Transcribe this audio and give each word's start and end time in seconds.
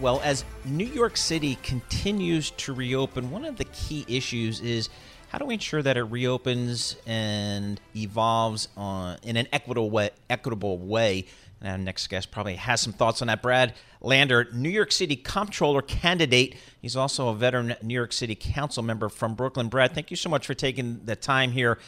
Well, 0.00 0.22
as 0.24 0.46
New 0.64 0.86
York 0.86 1.18
City 1.18 1.58
continues 1.62 2.52
to 2.52 2.72
reopen, 2.72 3.30
one 3.30 3.44
of 3.44 3.56
the 3.56 3.66
key 3.66 4.06
issues 4.08 4.62
is 4.62 4.88
how 5.28 5.36
do 5.36 5.44
we 5.44 5.52
ensure 5.52 5.82
that 5.82 5.98
it 5.98 6.04
reopens 6.04 6.96
and 7.06 7.78
evolves 7.94 8.68
on, 8.78 9.18
in 9.22 9.36
an 9.36 9.46
equitable 9.52 9.90
way? 9.90 10.08
Equitable 10.30 10.78
way. 10.78 11.26
And 11.60 11.68
our 11.68 11.76
next 11.76 12.06
guest 12.06 12.30
probably 12.30 12.56
has 12.56 12.80
some 12.80 12.94
thoughts 12.94 13.20
on 13.20 13.28
that. 13.28 13.42
Brad 13.42 13.74
Lander, 14.00 14.48
New 14.54 14.70
York 14.70 14.90
City 14.90 15.16
Comptroller 15.16 15.82
candidate. 15.82 16.56
He's 16.80 16.96
also 16.96 17.28
a 17.28 17.34
veteran 17.34 17.76
New 17.82 17.92
York 17.92 18.14
City 18.14 18.34
Council 18.34 18.82
member 18.82 19.10
from 19.10 19.34
Brooklyn. 19.34 19.68
Brad, 19.68 19.92
thank 19.92 20.10
you 20.10 20.16
so 20.16 20.30
much 20.30 20.46
for 20.46 20.54
taking 20.54 21.04
the 21.04 21.14
time 21.14 21.52
here. 21.52 21.78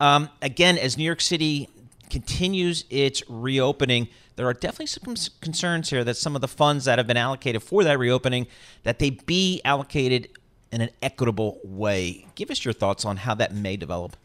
Um, 0.00 0.28
again, 0.42 0.76
as 0.76 0.98
New 0.98 1.04
York 1.04 1.20
City 1.20 1.68
continues 2.10 2.84
its 2.90 3.22
reopening, 3.28 4.08
there 4.36 4.46
are 4.46 4.54
definitely 4.54 4.86
some 4.86 5.14
concerns 5.40 5.90
here 5.90 6.04
that 6.04 6.16
some 6.16 6.34
of 6.34 6.40
the 6.40 6.48
funds 6.48 6.84
that 6.84 6.98
have 6.98 7.06
been 7.06 7.16
allocated 7.16 7.62
for 7.62 7.84
that 7.84 7.98
reopening 7.98 8.46
that 8.82 8.98
they 8.98 9.10
be 9.10 9.60
allocated 9.64 10.28
in 10.72 10.80
an 10.80 10.90
equitable 11.02 11.60
way. 11.64 12.26
Give 12.34 12.50
us 12.50 12.64
your 12.64 12.74
thoughts 12.74 13.04
on 13.04 13.18
how 13.18 13.34
that 13.34 13.54
may 13.54 13.76
develop. 13.76 14.16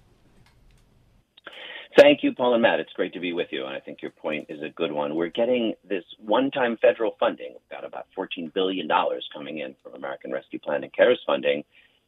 Thank 1.97 2.23
you, 2.23 2.33
Paul 2.33 2.53
and 2.53 2.61
Matt. 2.61 2.81
It's 2.81 2.91
great 2.91 3.13
to 3.13 3.21
be 3.21 3.31
with 3.31 3.47
you, 3.51 3.65
and 3.65 3.73
I 3.73 3.79
think 3.79 4.01
your 4.01 4.11
point 4.11 4.47
is 4.49 4.61
a 4.61 4.67
good 4.69 4.91
one. 4.91 5.15
We're 5.15 5.29
getting 5.29 5.75
this 5.87 6.03
one-time 6.19 6.77
federal 6.81 7.15
funding. 7.19 7.53
We've 7.53 7.69
got 7.71 7.85
about 7.85 8.07
$14 8.17 8.53
billion 8.53 8.87
coming 9.33 9.59
in 9.59 9.75
from 9.81 9.95
American 9.95 10.31
Rescue 10.33 10.59
Plan 10.59 10.83
and 10.83 10.91
CARES 10.91 11.19
funding, 11.25 11.63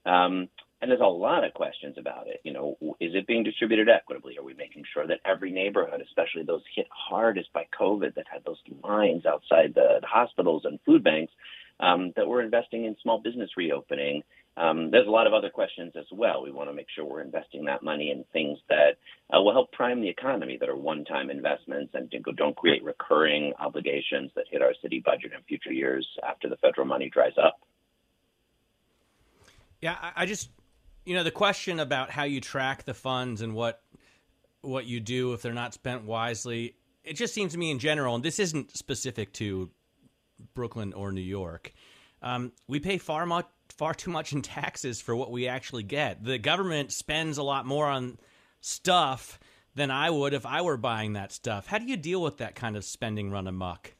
um, 0.06 0.50
and 0.82 0.92
there's 0.92 1.02
a 1.02 1.06
lot 1.06 1.44
of 1.44 1.54
questions 1.54 1.96
about 1.98 2.28
it. 2.28 2.40
You 2.44 2.54
know, 2.54 2.78
is 3.00 3.16
it 3.16 3.28
being 3.28 3.44
distributed 3.44 3.90
equitably? 3.90 4.38
Are 4.38 4.44
we 4.44 4.54
making 4.54 4.84
sure 4.94 5.08
that 5.08 5.20
every 5.26 5.52
neighborhood, 5.52 6.02
especially 6.02 6.44
those 6.44 6.62
hit 6.76 6.88
hardest 6.92 7.52
by 7.54 7.66
COVID, 7.80 8.16
that 8.16 8.26
had 8.32 8.44
those 8.46 8.62
lines 8.84 9.26
outside 9.26 9.74
the, 9.74 9.98
the 10.02 10.08
hospitals 10.08 10.66
and 10.66 10.80
food 10.86 11.04
banks, 11.04 11.34
um, 11.80 12.14
that 12.16 12.28
we're 12.28 12.42
investing 12.42 12.86
in 12.86 12.96
small 13.02 13.20
business 13.20 13.52
reopening. 13.58 14.24
Um, 14.56 14.90
there's 14.90 15.08
a 15.08 15.12
lot 15.12 15.28
of 15.28 15.34
other 15.34 15.52
questions 15.52 15.94
as 15.96 16.06
well. 16.12 16.44
We 16.44 16.52
want 16.52 16.70
to 16.70 16.74
make 16.74 16.88
sure 16.96 17.06
we're 17.06 17.22
investing 17.22 17.66
that 17.66 17.84
money 17.84 18.10
in 18.10 18.26
things 18.34 18.58
that 18.70 18.98
uh, 19.32 19.40
will 19.40 19.54
help 19.54 19.72
prime 19.72 20.02
the 20.02 20.10
economy, 20.10 20.58
that 20.60 20.68
are 20.68 20.76
one-time 20.76 21.30
investments, 21.30 21.94
and 21.94 22.12
don't 22.36 22.56
create 22.56 22.84
recurring 22.84 23.54
obligations 23.60 24.32
that 24.36 24.46
hit 24.50 24.64
our 24.64 24.74
city 24.82 25.00
budget 25.00 25.32
in 25.34 25.44
future 25.44 25.72
years 25.72 26.08
after 26.28 26.50
the 26.50 26.58
federal 26.58 26.88
money 26.88 27.08
dries 27.08 27.38
up. 27.38 27.60
Yeah, 29.80 29.96
I 30.16 30.26
just, 30.26 30.50
you 31.08 31.16
know, 31.16 31.24
the 31.24 31.32
question 31.32 31.80
about 31.80 32.10
how 32.12 32.24
you 32.24 32.42
track 32.42 32.84
the 32.84 32.94
funds 32.94 33.42
and 33.42 33.56
what 33.56 33.82
what 34.60 34.86
you 34.86 35.00
do 35.00 35.32
if 35.32 35.42
they're 35.42 35.54
not 35.54 35.74
spent 35.74 36.04
wisely. 36.04 36.76
It 37.06 37.14
just 37.14 37.34
seems 37.34 37.54
to 37.54 37.58
me 37.58 37.72
in 37.72 37.80
general, 37.80 38.16
and 38.16 38.24
this 38.26 38.40
isn't 38.40 38.76
specific 38.76 39.32
to 39.34 39.70
Brooklyn 40.54 40.92
or 40.92 41.14
New 41.14 41.22
York. 41.22 41.72
Um, 42.22 42.52
we 42.68 42.82
pay 42.82 42.98
far 42.98 43.26
much, 43.26 43.48
far 43.70 43.94
too 43.94 44.12
much 44.12 44.34
in 44.34 44.42
taxes 44.42 45.00
for 45.00 45.16
what 45.16 45.32
we 45.32 45.48
actually 45.48 45.84
get. 45.84 46.26
The 46.26 46.38
government 46.38 46.92
spends 46.92 47.38
a 47.38 47.44
lot 47.44 47.66
more 47.66 47.86
on 47.86 48.18
stuff 48.60 49.40
than 49.76 49.90
I 49.90 50.10
would 50.10 50.34
if 50.34 50.46
I 50.46 50.62
were 50.62 50.76
buying 50.76 51.14
that 51.14 51.32
stuff. 51.32 51.68
How 51.68 51.78
do 51.78 51.86
you 51.86 51.96
deal 51.96 52.22
with 52.22 52.38
that 52.40 52.56
kind 52.56 52.76
of 52.76 52.84
spending 52.84 53.32
run 53.32 53.48
amok? 53.48 53.94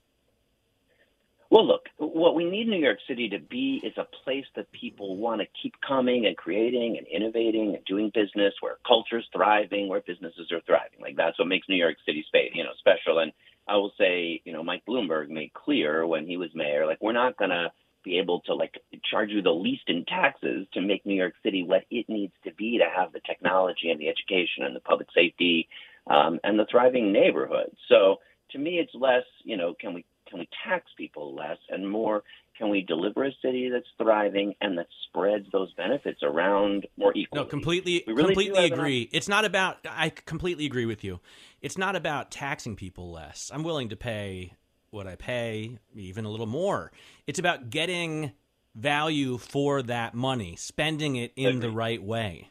Well, 1.50 1.66
look, 1.66 1.88
what 1.98 2.36
we 2.36 2.44
need 2.44 2.68
New 2.68 2.80
York 2.80 3.00
City 3.08 3.30
to 3.30 3.40
be 3.40 3.80
is 3.84 3.94
a 3.98 4.08
place 4.24 4.46
that 4.56 4.72
people 4.74 5.16
want 5.16 5.40
to 5.42 5.48
keep 5.62 5.74
coming 5.86 6.26
and 6.26 6.36
creating 6.36 6.98
and 6.98 7.08
innovating 7.08 7.76
and 7.76 7.86
doing 7.86 8.12
business, 8.14 8.54
where 8.60 8.78
culture's 8.86 9.28
thriving, 9.34 9.88
where 9.88 10.02
businesses 10.02 10.52
are 10.52 10.62
thriving. 10.66 11.00
Like 11.02 11.16
that's 11.16 11.40
what 11.40 11.48
makes 11.48 11.70
New 11.70 11.78
York 11.78 11.96
City 12.06 12.26
space, 12.28 12.52
you 12.54 12.64
know, 12.64 12.72
special. 12.80 13.20
And 13.20 13.32
I 13.68 13.78
will 13.78 13.94
say, 13.98 14.42
you 14.44 14.52
know, 14.52 14.64
Mike 14.64 14.84
Bloomberg 14.88 15.30
made 15.30 15.54
clear 15.54 16.06
when 16.06 16.28
he 16.28 16.36
was 16.36 16.50
mayor, 16.54 16.86
like 16.86 17.02
we're 17.02 17.14
not 17.14 17.38
going 17.38 17.52
to 17.52 17.72
be 18.04 18.20
able 18.20 18.42
to 18.42 18.54
like 18.54 18.76
charge 19.10 19.30
you 19.30 19.42
the 19.42 19.50
least 19.50 19.84
in 19.88 20.06
taxes 20.06 20.68
to 20.74 20.82
make 20.82 21.06
New 21.06 21.16
York 21.16 21.34
City 21.44 21.64
what 21.64 21.86
it 21.90 22.08
needs 22.10 22.34
to 22.44 22.54
be 22.54 22.78
to 22.78 22.86
have 22.94 23.12
the 23.14 23.22
technology 23.26 23.90
and 23.90 24.00
the 24.00 24.10
education 24.10 24.64
and 24.64 24.76
the 24.76 24.82
public 24.82 25.08
safety 25.14 25.68
um, 26.10 26.40
and 26.44 26.60
the 26.60 26.66
thriving 26.70 27.12
neighborhood. 27.12 27.72
So 27.90 28.18
to 28.52 28.58
me, 28.58 28.80
it's 28.80 28.94
less, 28.94 29.26
you 29.44 29.58
know, 29.58 29.74
can 29.80 29.94
we 29.94 30.06
can 30.30 30.40
we 30.40 30.50
tax 30.66 30.86
people 30.98 31.36
less 31.36 31.58
and 31.70 31.90
more 31.90 32.24
can 32.58 32.70
we 32.70 32.82
deliver 32.82 33.24
a 33.24 33.32
city 33.42 33.70
that's 33.70 33.88
thriving 33.98 34.56
and 34.62 34.78
that 34.78 34.88
spreads 35.08 35.46
those 35.52 35.72
benefits 35.74 36.24
around 36.24 36.88
more 36.98 37.12
equally? 37.16 37.44
No, 37.44 37.46
completely, 37.46 38.04
really 38.08 38.34
completely 38.34 38.66
agree. 38.66 39.10
It's 39.12 39.28
not 39.28 39.46
about. 39.46 39.78
I 39.88 40.10
completely 40.10 40.66
agree 40.66 40.86
with 40.86 41.04
you. 41.04 41.20
It's 41.62 41.78
not 41.78 41.96
about 41.96 42.32
taxing 42.32 42.76
people 42.76 43.12
less. 43.12 43.52
I'm 43.54 43.64
willing 43.64 43.90
to 43.90 43.96
pay 43.96 44.54
what 44.90 45.08
I 45.08 45.16
pay, 45.16 45.78
even 45.96 46.26
a 46.26 46.30
little 46.30 46.48
more. 46.48 46.92
It's 47.28 47.40
about 47.40 47.70
getting 47.70 48.32
value 48.74 49.38
for 49.38 49.84
that 49.84 50.14
money, 50.14 50.56
spending 50.56 51.16
it 51.16 51.34
in 51.36 51.48
Agreed. 51.48 51.62
the 51.62 51.72
right 51.72 52.02
way. 52.04 52.50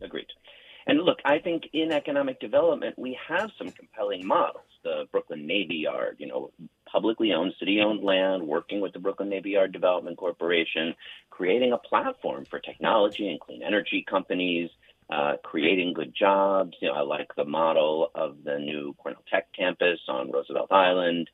Agreed. 0.00 0.26
And 0.86 1.00
look, 1.00 1.18
I 1.24 1.38
think 1.38 1.64
in 1.72 1.92
economic 1.92 2.40
development, 2.40 2.98
we 2.98 3.18
have 3.28 3.50
some 3.58 3.70
compelling 3.70 4.26
models. 4.26 4.64
The 4.82 5.06
Brooklyn 5.12 5.46
Navy 5.46 5.76
Yard, 5.76 6.16
you 6.18 6.26
know, 6.26 6.50
publicly 6.90 7.32
owned, 7.32 7.54
city 7.58 7.80
owned 7.80 8.02
land, 8.02 8.42
working 8.42 8.80
with 8.80 8.92
the 8.92 8.98
Brooklyn 8.98 9.28
Navy 9.28 9.50
Yard 9.50 9.72
Development 9.72 10.16
Corporation, 10.16 10.94
creating 11.30 11.72
a 11.72 11.78
platform 11.78 12.44
for 12.48 12.58
technology 12.58 13.28
and 13.28 13.40
clean 13.40 13.62
energy 13.62 14.04
companies, 14.08 14.70
uh, 15.10 15.34
creating 15.42 15.92
good 15.92 16.14
jobs. 16.14 16.76
You 16.80 16.88
know, 16.88 16.94
I 16.94 17.02
like 17.02 17.34
the 17.36 17.44
model 17.44 18.10
of 18.14 18.44
the 18.44 18.58
new 18.58 18.94
Cornell 18.98 19.22
Tech 19.30 19.48
campus 19.52 20.00
on 20.08 20.30
Roosevelt 20.30 20.70
Island. 20.70 21.28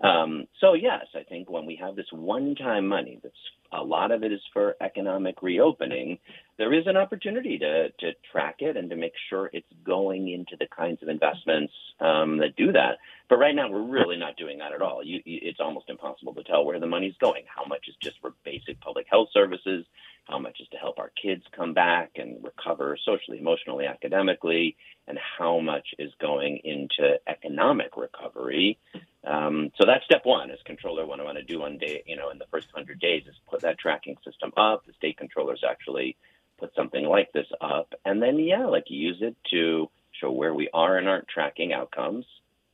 Um, 0.00 0.46
so 0.60 0.74
yes, 0.74 1.06
I 1.14 1.22
think 1.22 1.50
when 1.50 1.66
we 1.66 1.76
have 1.76 1.96
this 1.96 2.12
one-time 2.12 2.86
money, 2.86 3.18
that's 3.22 3.34
a 3.72 3.82
lot 3.82 4.10
of 4.10 4.22
it 4.22 4.32
is 4.32 4.40
for 4.52 4.76
economic 4.80 5.42
reopening. 5.42 6.18
There 6.58 6.72
is 6.72 6.86
an 6.86 6.96
opportunity 6.96 7.58
to 7.58 7.90
to 7.90 8.12
track 8.32 8.56
it 8.60 8.76
and 8.76 8.90
to 8.90 8.96
make 8.96 9.12
sure 9.28 9.50
it's 9.52 9.66
going 9.84 10.28
into 10.30 10.56
the 10.58 10.66
kinds 10.66 11.02
of 11.02 11.08
investments 11.08 11.72
um, 12.00 12.38
that 12.38 12.56
do 12.56 12.72
that. 12.72 12.98
But 13.28 13.38
right 13.38 13.54
now, 13.54 13.70
we're 13.70 13.82
really 13.82 14.16
not 14.16 14.36
doing 14.36 14.58
that 14.58 14.72
at 14.72 14.82
all. 14.82 15.02
You, 15.04 15.20
it's 15.24 15.60
almost 15.60 15.90
impossible 15.90 16.34
to 16.34 16.44
tell 16.44 16.64
where 16.64 16.80
the 16.80 16.86
money's 16.86 17.16
going. 17.20 17.44
How 17.46 17.64
much 17.64 17.86
is 17.88 17.96
just 18.02 18.20
for 18.20 18.34
basic 18.44 18.80
public 18.80 19.06
health 19.10 19.28
services? 19.32 19.84
How 20.26 20.38
much 20.38 20.60
is 20.60 20.68
to 20.68 20.76
help 20.76 20.98
our 20.98 21.12
kids 21.20 21.42
come 21.54 21.72
back 21.72 22.12
and 22.16 22.42
recover 22.42 22.96
socially, 23.04 23.38
emotionally, 23.38 23.86
academically? 23.86 24.76
And 25.08 25.18
how 25.38 25.60
much 25.60 25.88
is 25.98 26.12
going 26.20 26.58
into 26.64 27.18
economic 27.28 27.96
recovery? 27.96 28.78
Um, 29.24 29.70
so 29.76 29.86
that's 29.86 30.04
step 30.04 30.22
one 30.24 30.50
as 30.50 30.58
comptroller. 30.64 31.06
What 31.06 31.20
I 31.20 31.24
want 31.24 31.38
to 31.38 31.44
do 31.44 31.60
one 31.60 31.78
day, 31.78 32.02
you 32.06 32.16
know, 32.16 32.30
in 32.30 32.38
the 32.38 32.46
first 32.50 32.68
hundred 32.72 33.00
days 33.00 33.24
is 33.26 33.34
put 33.48 33.55
that 33.62 33.78
tracking 33.78 34.16
system 34.24 34.52
up. 34.56 34.86
The 34.86 34.92
state 34.94 35.18
controllers 35.18 35.62
actually 35.68 36.16
put 36.58 36.74
something 36.74 37.04
like 37.04 37.32
this 37.32 37.46
up, 37.60 37.92
and 38.04 38.22
then 38.22 38.38
yeah, 38.38 38.66
like 38.66 38.84
use 38.88 39.18
it 39.20 39.36
to 39.50 39.90
show 40.20 40.30
where 40.30 40.54
we 40.54 40.70
are 40.72 40.96
and 40.96 41.08
aren't 41.08 41.28
tracking 41.28 41.72
outcomes, 41.72 42.24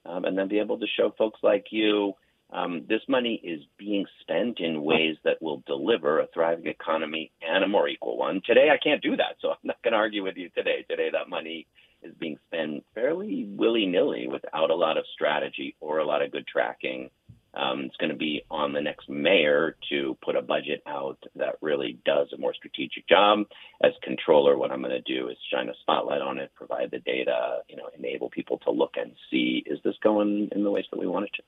um, 0.07 0.25
and 0.25 0.39
then 0.39 0.49
be 0.49 0.61
able 0.61 0.79
to 0.79 0.87
show 0.97 1.13
folks 1.17 1.41
like 1.43 1.67
you 1.71 2.15
um, 2.53 2.85
this 2.87 3.01
money 3.09 3.41
is 3.43 3.63
being 3.79 4.05
spent 4.21 4.61
in 4.61 4.83
ways 4.83 5.17
that 5.25 5.41
will 5.41 5.63
deliver 5.67 6.21
a 6.21 6.27
thriving 6.35 6.67
economy 6.67 7.33
and 7.41 7.65
a 7.65 7.69
more 7.69 7.89
equal 7.89 8.19
one. 8.19 8.43
Today, 8.45 8.69
I 8.71 8.77
can't 8.77 9.03
do 9.03 9.17
that, 9.17 9.37
so 9.41 9.49
I'm 9.51 9.57
not 9.65 9.83
going 9.83 9.93
to 9.93 9.99
argue 9.99 10.23
with 10.23 10.37
you 10.37 10.51
today. 10.51 10.85
Today, 10.89 11.09
that 11.13 11.31
money 11.31 11.67
is 12.03 12.13
being 12.19 12.37
spent 12.49 12.85
fairly 12.95 13.47
willy 13.49 13.87
nilly 13.87 14.29
without 14.29 14.71
a 14.71 14.75
lot 14.75 14.99
of 14.99 15.05
strategy 15.15 15.77
or 15.81 15.99
a 15.99 16.05
lot 16.07 16.21
of 16.21 16.33
good 16.33 16.47
tracking 16.47 17.11
Um, 17.55 17.81
it's 17.81 17.97
going 17.97 18.11
to 18.11 18.17
be 18.17 18.43
on 18.51 18.73
the 18.73 18.81
next 18.81 19.09
mayor 19.09 19.77
to 19.91 20.17
put 20.25 20.37
a 20.37 20.43
budget 20.43 20.83
out 20.87 21.19
that 21.37 21.57
really 21.61 21.99
does 22.05 22.29
a 22.33 22.39
more 22.39 22.55
strategic 22.55 23.07
job. 23.09 23.45
As 23.85 23.93
comptroller, 24.03 24.57
what 24.57 24.71
I'm 24.71 24.81
going 24.81 24.93
to 24.93 25.01
do 25.03 25.29
is 25.29 25.37
shine 25.53 25.69
a 25.69 25.75
spotlight 25.83 26.23
on 26.23 26.39
it, 26.39 26.51
provide 26.55 26.91
the 26.91 27.01
data, 27.01 27.59
you 27.69 27.77
know, 27.77 27.91
enable 27.99 28.31
people 28.31 28.59
to 28.65 28.71
look 28.71 28.95
and 28.97 29.13
see 29.31 29.63
is 29.67 29.79
this 29.85 29.97
going 30.03 30.49
in 30.53 30.65
the 30.65 30.71
ways 30.71 30.87
that 30.91 30.99
we 30.99 31.07
want 31.07 31.27
it 31.27 31.33
to. 31.37 31.43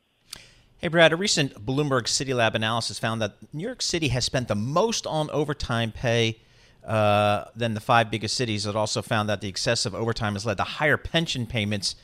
Hey, 0.79 0.89
Brad, 0.89 1.13
a 1.15 1.17
recent 1.17 1.65
Bloomberg 1.65 2.07
City 2.07 2.35
Lab 2.35 2.55
analysis 2.55 2.99
found 2.99 3.23
that 3.23 3.37
New 3.55 3.65
York 3.65 3.81
City 3.81 4.09
has 4.09 4.27
spent 4.27 4.49
the 4.49 4.55
most 4.55 5.07
on 5.07 5.31
overtime 5.31 5.91
pay 5.91 6.39
uh, 6.85 7.47
than 7.57 7.73
the 7.73 7.81
five 7.81 8.11
biggest 8.11 8.37
cities. 8.37 8.67
It 8.67 8.77
also 8.77 9.01
found 9.01 9.31
that 9.31 9.41
the 9.41 9.49
excessive 9.49 9.95
overtime 9.95 10.35
has 10.35 10.45
led 10.45 10.59
to 10.59 10.65
higher 10.65 10.99
pension 10.99 11.47
payments 11.47 11.97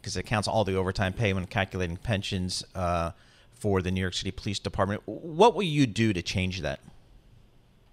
because 0.00 0.16
it 0.16 0.22
counts 0.22 0.48
all 0.48 0.64
the 0.64 0.76
overtime 0.76 1.12
pay 1.12 1.34
when 1.34 1.44
calculating 1.46 1.98
pensions. 1.98 2.64
Uh, 2.74 3.10
for 3.64 3.80
the 3.80 3.90
New 3.90 4.02
York 4.02 4.12
City 4.12 4.30
Police 4.30 4.58
Department. 4.58 5.00
What 5.06 5.54
will 5.54 5.62
you 5.62 5.86
do 5.86 6.12
to 6.12 6.20
change 6.20 6.60
that? 6.60 6.80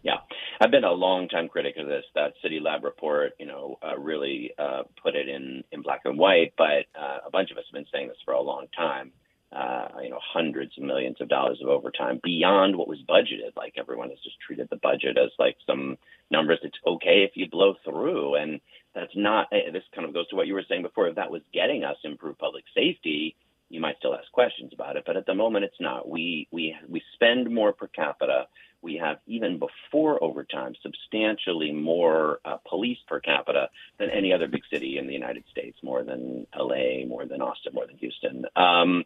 Yeah, 0.04 0.18
I've 0.60 0.70
been 0.70 0.84
a 0.84 0.92
long 0.92 1.30
time 1.30 1.48
critic 1.48 1.76
of 1.78 1.88
this. 1.88 2.04
That 2.14 2.34
City 2.44 2.60
Lab 2.60 2.84
report, 2.84 3.32
you 3.40 3.46
know, 3.46 3.80
uh, 3.82 3.98
really 3.98 4.52
uh, 4.60 4.84
put 5.02 5.16
it 5.16 5.30
in 5.30 5.64
in 5.72 5.82
black 5.82 6.02
and 6.04 6.20
white. 6.20 6.52
But 6.58 6.88
uh, 6.94 7.20
a 7.26 7.32
bunch 7.32 7.52
of 7.52 7.58
us 7.58 7.64
have 7.72 7.74
been 7.74 7.86
saying 7.90 8.10
this 8.10 8.18
for 8.26 8.34
a 8.34 8.42
long 8.42 8.66
time. 8.76 9.14
Uh, 9.54 9.88
you 10.04 10.10
know, 10.10 10.20
hundreds 10.22 10.78
of 10.78 10.84
millions 10.84 11.16
of 11.22 11.30
dollars 11.30 11.60
of 11.62 11.70
overtime 11.70 12.20
beyond 12.22 12.76
what 12.76 12.90
was 12.90 13.00
budgeted. 13.08 13.56
Like 13.56 13.76
everyone 13.78 14.10
has 14.10 14.20
just 14.26 14.42
treated 14.46 14.68
the 14.70 14.76
budget 14.76 15.18
as 15.18 15.32
like 15.40 15.56
some 15.66 15.98
numbers. 16.30 16.60
It's 16.64 16.78
okay 16.86 17.24
if 17.24 17.32
you 17.36 17.50
blow 17.50 17.76
through, 17.86 18.36
and 18.36 18.60
that's 18.94 19.16
not. 19.16 19.48
Eh, 19.54 19.72
this 19.72 19.84
kind 19.96 20.06
of 20.06 20.14
goes 20.14 20.28
to 20.30 20.36
what 20.36 20.48
you 20.48 20.54
were 20.54 20.66
saying 20.68 20.82
before. 20.82 21.08
If 21.08 21.16
that 21.16 21.32
was 21.32 21.44
getting 21.54 21.86
us 21.86 21.96
improved 22.04 22.40
public 22.40 22.66
safety, 22.76 23.38
you 23.72 23.80
might 23.80 23.98
still 23.98 24.14
ask 24.14 24.32
questions 24.32 24.72
about 24.74 24.98
it, 24.98 25.04
but 25.06 25.16
at 25.16 25.26
the 25.26 25.34
moment 25.34 25.66
it's 25.66 25.80
not. 25.80 26.08
We 26.08 26.48
we 26.52 26.76
we 26.88 27.02
spend 27.14 27.50
more 27.50 27.72
per 27.74 27.88
capita. 27.88 28.48
We 28.82 28.96
have 28.96 29.20
even 29.28 29.60
before 29.60 30.22
overtime 30.24 30.74
substantially 30.82 31.72
more 31.72 32.40
uh, 32.44 32.58
police 32.68 32.98
per 33.08 33.20
capita 33.20 33.70
than 34.00 34.10
any 34.10 34.34
other 34.34 34.48
big 34.48 34.64
city 34.72 34.98
in 34.98 35.08
the 35.08 35.14
United 35.14 35.44
States, 35.52 35.78
more 35.84 36.04
than 36.04 36.48
L.A., 36.54 37.06
more 37.08 37.26
than 37.26 37.42
Austin, 37.42 37.74
more 37.74 37.86
than 37.86 37.98
Houston. 37.98 38.46
Um, 38.56 39.06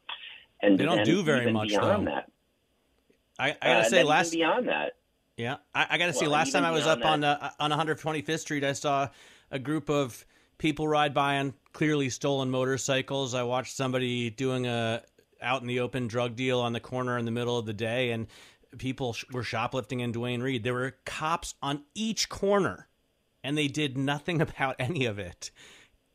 and 0.62 0.80
they 0.80 0.86
don't 0.86 1.04
do 1.04 1.24
very 1.24 1.52
much 1.52 1.70
beyond 1.70 2.08
though. 2.08 2.12
that. 2.12 2.32
I, 3.38 3.50
I 3.50 3.54
gotta 3.62 3.80
uh, 3.80 3.90
say, 3.90 4.04
last 4.04 4.32
beyond 4.32 4.68
that. 4.70 4.94
Yeah, 5.38 5.58
I, 5.74 5.88
I 5.90 5.98
gotta 5.98 6.12
well, 6.12 6.20
say, 6.22 6.28
last 6.28 6.54
time 6.54 6.64
I 6.64 6.72
was 6.72 6.88
up 6.88 7.00
that, 7.00 7.08
on 7.08 7.24
uh, 7.24 7.52
on 7.60 7.72
125th 7.72 8.40
Street, 8.40 8.64
I 8.64 8.74
saw 8.74 9.10
a 9.52 9.60
group 9.60 9.90
of 9.90 10.26
people 10.58 10.88
ride 10.88 11.14
by 11.14 11.38
on 11.38 11.54
clearly 11.74 12.10
stolen 12.10 12.50
motorcycles. 12.50 13.34
I 13.34 13.44
watched 13.44 13.76
somebody 13.76 14.30
doing 14.30 14.66
a 14.68 15.02
out 15.42 15.62
in 15.62 15.68
the 15.68 15.80
open 15.80 16.08
drug 16.08 16.36
deal 16.36 16.60
on 16.60 16.74
the 16.74 16.80
corner 16.80 17.18
in 17.18 17.26
the 17.26 17.32
middle 17.32 17.58
of 17.58 17.66
the 17.66 17.74
day, 17.74 18.12
and 18.12 18.28
people 18.78 19.14
sh- 19.14 19.26
were 19.32 19.44
shoplifting 19.44 20.00
in 20.00 20.12
Duane 20.12 20.42
Reade. 20.42 20.64
There 20.64 20.74
were 20.74 20.96
cops 21.06 21.54
on 21.62 21.84
each 21.94 22.30
corner, 22.30 22.88
and 23.44 23.58
they 23.58 23.68
did 23.68 23.98
nothing 23.98 24.42
about 24.48 24.76
any 24.80 25.06
of 25.06 25.20
it. 25.20 25.52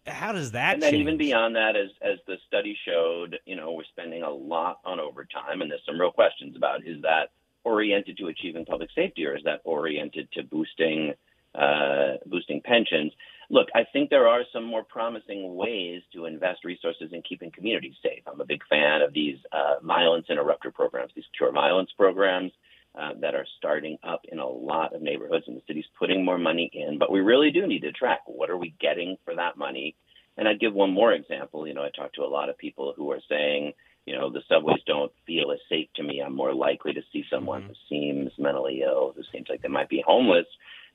How 0.07 0.33
does 0.33 0.53
that? 0.53 0.75
And 0.75 0.83
then 0.83 0.93
change? 0.93 1.03
even 1.03 1.19
beyond 1.19 1.57
that, 1.57 1.77
as 1.77 1.91
as 2.03 2.19
the 2.27 2.37
study 2.47 2.77
showed, 2.87 3.39
you 3.45 3.55
know, 3.57 3.73
we're 3.73 3.85
spending 3.85 4.23
a 4.23 4.31
lot 4.31 4.81
on 4.85 4.99
overtime, 4.99 5.61
and 5.61 5.71
there's 5.71 5.83
some 5.87 6.01
real 6.01 6.11
questions 6.11 6.57
about 6.57 6.87
is 6.87 7.03
that 7.03 7.31
oriented 7.65 8.17
to 8.17 8.29
achieving 8.29 8.65
public 8.65 8.89
safety, 8.95 9.27
or 9.27 9.37
is 9.37 9.45
that 9.45 9.61
oriented 9.65 10.29
to 10.33 10.43
boosting 10.43 11.13
uh, 11.55 12.15
boosting 12.27 12.61
pensions? 12.65 13.13
Look, 13.51 13.69
I 13.75 13.85
think 13.93 14.09
there 14.09 14.29
are 14.29 14.43
some 14.53 14.65
more 14.65 14.85
promising 14.85 15.55
ways 15.55 16.03
to 16.15 16.25
invest 16.25 16.65
resources 16.65 17.11
in 17.13 17.23
keeping 17.29 17.51
communities 17.51 17.97
safe. 18.03 18.23
I'm 18.27 18.41
a 18.41 18.47
big 18.47 18.63
fan 18.71 19.03
of 19.03 19.13
these 19.13 19.37
uh, 19.53 19.85
violence 19.85 20.27
interrupter 20.31 20.71
programs, 20.71 21.13
these 21.15 21.25
cure 21.37 21.53
violence 21.53 21.91
programs. 21.97 22.53
Uh, 22.93 23.11
that 23.21 23.37
are 23.37 23.47
starting 23.57 23.97
up 24.03 24.23
in 24.33 24.41
a 24.41 24.45
lot 24.49 24.93
of 24.93 25.01
neighborhoods, 25.01 25.45
and 25.47 25.57
the 25.57 25.63
city's 25.69 25.85
putting 25.97 26.25
more 26.25 26.39
money 26.39 26.69
in. 26.75 26.99
But 26.99 27.13
we 27.13 27.21
really 27.21 27.53
do 27.53 27.65
need 27.65 27.83
to 27.83 27.93
track 27.93 28.23
what 28.27 28.51
are 28.51 28.57
we 28.57 28.75
getting 28.81 29.17
for 29.25 29.33
that 29.37 29.57
money. 29.57 29.95
And 30.37 30.49
I'd 30.49 30.59
give 30.59 30.75
one 30.75 30.93
more 30.93 31.13
example. 31.13 31.69
You 31.69 31.75
know, 31.75 31.85
I 31.85 31.91
talked 31.97 32.17
to 32.17 32.23
a 32.23 32.27
lot 32.27 32.49
of 32.49 32.59
people 32.59 32.93
who 32.97 33.13
are 33.13 33.21
saying, 33.29 33.75
you 34.07 34.17
know, 34.17 34.29
the 34.29 34.43
subways 34.49 34.81
don't 34.89 35.13
feel 35.25 35.53
as 35.53 35.61
safe 35.69 35.87
to 35.95 36.03
me. 36.03 36.21
I'm 36.21 36.35
more 36.35 36.53
likely 36.53 36.93
to 36.95 37.03
see 37.13 37.25
someone 37.31 37.63
mm-hmm. 37.63 37.69
who 37.69 37.89
seems 37.89 38.33
mentally 38.39 38.83
ill, 38.85 39.13
who 39.15 39.23
seems 39.33 39.47
like 39.49 39.63
they 39.63 39.69
might 39.69 39.89
be 39.89 40.03
homeless, 40.05 40.47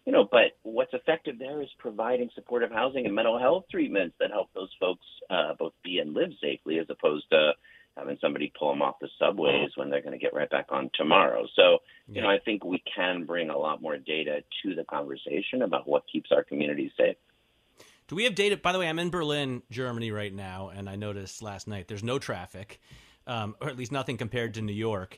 you 0.05 0.11
know, 0.11 0.27
but 0.31 0.57
what's 0.63 0.93
effective 0.93 1.39
there 1.39 1.61
is 1.61 1.69
providing 1.79 2.29
supportive 2.35 2.71
housing 2.71 3.05
and 3.05 3.15
mental 3.15 3.39
health 3.39 3.65
treatments 3.71 4.15
that 4.19 4.31
help 4.31 4.49
those 4.53 4.69
folks 4.79 5.05
uh, 5.29 5.53
both 5.57 5.73
be 5.83 5.99
and 5.99 6.13
live 6.13 6.29
safely, 6.41 6.77
as 6.79 6.85
opposed 6.89 7.25
to 7.31 7.53
having 7.97 8.17
somebody 8.21 8.51
pull 8.57 8.69
them 8.69 8.81
off 8.81 8.95
the 8.99 9.07
subways 9.17 9.71
when 9.75 9.89
they're 9.89 10.01
going 10.01 10.11
to 10.11 10.19
get 10.19 10.33
right 10.33 10.49
back 10.49 10.67
on 10.69 10.91
tomorrow. 10.95 11.47
So, 11.55 11.79
you 12.07 12.15
yeah. 12.15 12.23
know, 12.23 12.29
I 12.29 12.39
think 12.39 12.63
we 12.63 12.83
can 12.93 13.25
bring 13.25 13.49
a 13.49 13.57
lot 13.57 13.81
more 13.81 13.97
data 13.97 14.43
to 14.63 14.75
the 14.75 14.83
conversation 14.83 15.61
about 15.61 15.87
what 15.87 16.03
keeps 16.11 16.31
our 16.31 16.43
communities 16.43 16.91
safe. 16.97 17.15
Do 18.07 18.15
we 18.15 18.25
have 18.25 18.35
data? 18.35 18.57
By 18.57 18.73
the 18.73 18.79
way, 18.79 18.87
I'm 18.87 18.99
in 18.99 19.09
Berlin, 19.09 19.63
Germany 19.71 20.11
right 20.11 20.33
now, 20.33 20.69
and 20.69 20.89
I 20.89 20.95
noticed 20.95 21.41
last 21.41 21.67
night 21.67 21.87
there's 21.87 22.03
no 22.03 22.19
traffic, 22.19 22.79
um, 23.25 23.55
or 23.59 23.69
at 23.69 23.77
least 23.77 23.91
nothing 23.91 24.17
compared 24.17 24.53
to 24.55 24.61
New 24.61 24.73
York. 24.73 25.17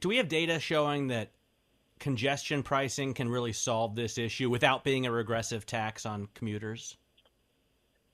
Do 0.00 0.08
we 0.08 0.16
have 0.16 0.28
data 0.28 0.58
showing 0.58 1.08
that 1.08 1.32
congestion 2.02 2.64
pricing 2.64 3.14
can 3.14 3.28
really 3.28 3.52
solve 3.52 3.94
this 3.94 4.18
issue 4.18 4.50
without 4.50 4.82
being 4.82 5.06
a 5.06 5.12
regressive 5.12 5.64
tax 5.64 6.04
on 6.04 6.28
commuters? 6.34 6.96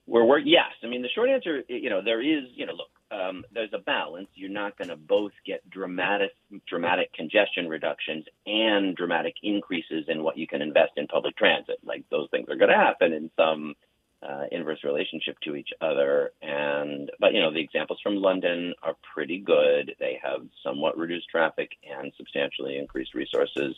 We're, 0.06 0.25
we're 0.25 0.38
yes. 0.40 0.73
I 0.85 0.88
mean, 0.88 1.00
the 1.00 1.08
short 1.14 1.31
answer, 1.31 1.62
you 1.69 1.88
know, 1.88 2.02
there 2.05 2.20
is, 2.20 2.44
you 2.55 2.67
know, 2.67 2.75
look, 2.75 2.90
um, 3.11 3.44
there's 3.50 3.73
a 3.73 3.79
balance. 3.79 4.29
You're 4.35 4.50
not 4.50 4.76
going 4.76 4.88
to 4.88 4.96
both 4.96 5.32
get 5.46 5.69
dramatic, 5.70 6.32
dramatic 6.67 7.14
congestion 7.14 7.67
reductions 7.67 8.26
and 8.46 8.94
dramatic 8.94 9.37
increases 9.43 10.05
in 10.08 10.23
what 10.23 10.37
you 10.37 10.46
can 10.46 10.61
invest 10.61 10.93
in 10.99 11.06
public 11.06 11.34
transit. 11.38 11.79
Like 11.82 12.05
those 12.11 12.29
things 12.31 12.50
are 12.50 12.56
going 12.56 12.70
to 12.70 12.76
happen 12.76 13.14
in 13.14 13.31
some 13.37 13.75
uh, 14.23 14.44
inverse 14.50 14.82
relationship 14.85 15.38
to 15.44 15.55
each 15.55 15.70
other. 15.81 16.32
And 16.43 17.11
but 17.20 17.35
you 17.35 17.41
know 17.41 17.53
the 17.53 17.61
examples 17.61 18.00
from 18.03 18.17
London 18.17 18.75
are 18.82 18.97
pretty 19.15 19.38
good. 19.38 19.94
They 19.99 20.19
have 20.23 20.47
somewhat 20.62 20.99
reduced 20.99 21.29
traffic 21.29 21.70
and 21.88 22.12
substantially 22.17 22.79
increased 22.79 23.15
resources 23.15 23.76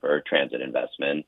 for 0.00 0.22
transit 0.26 0.60
investment. 0.60 1.26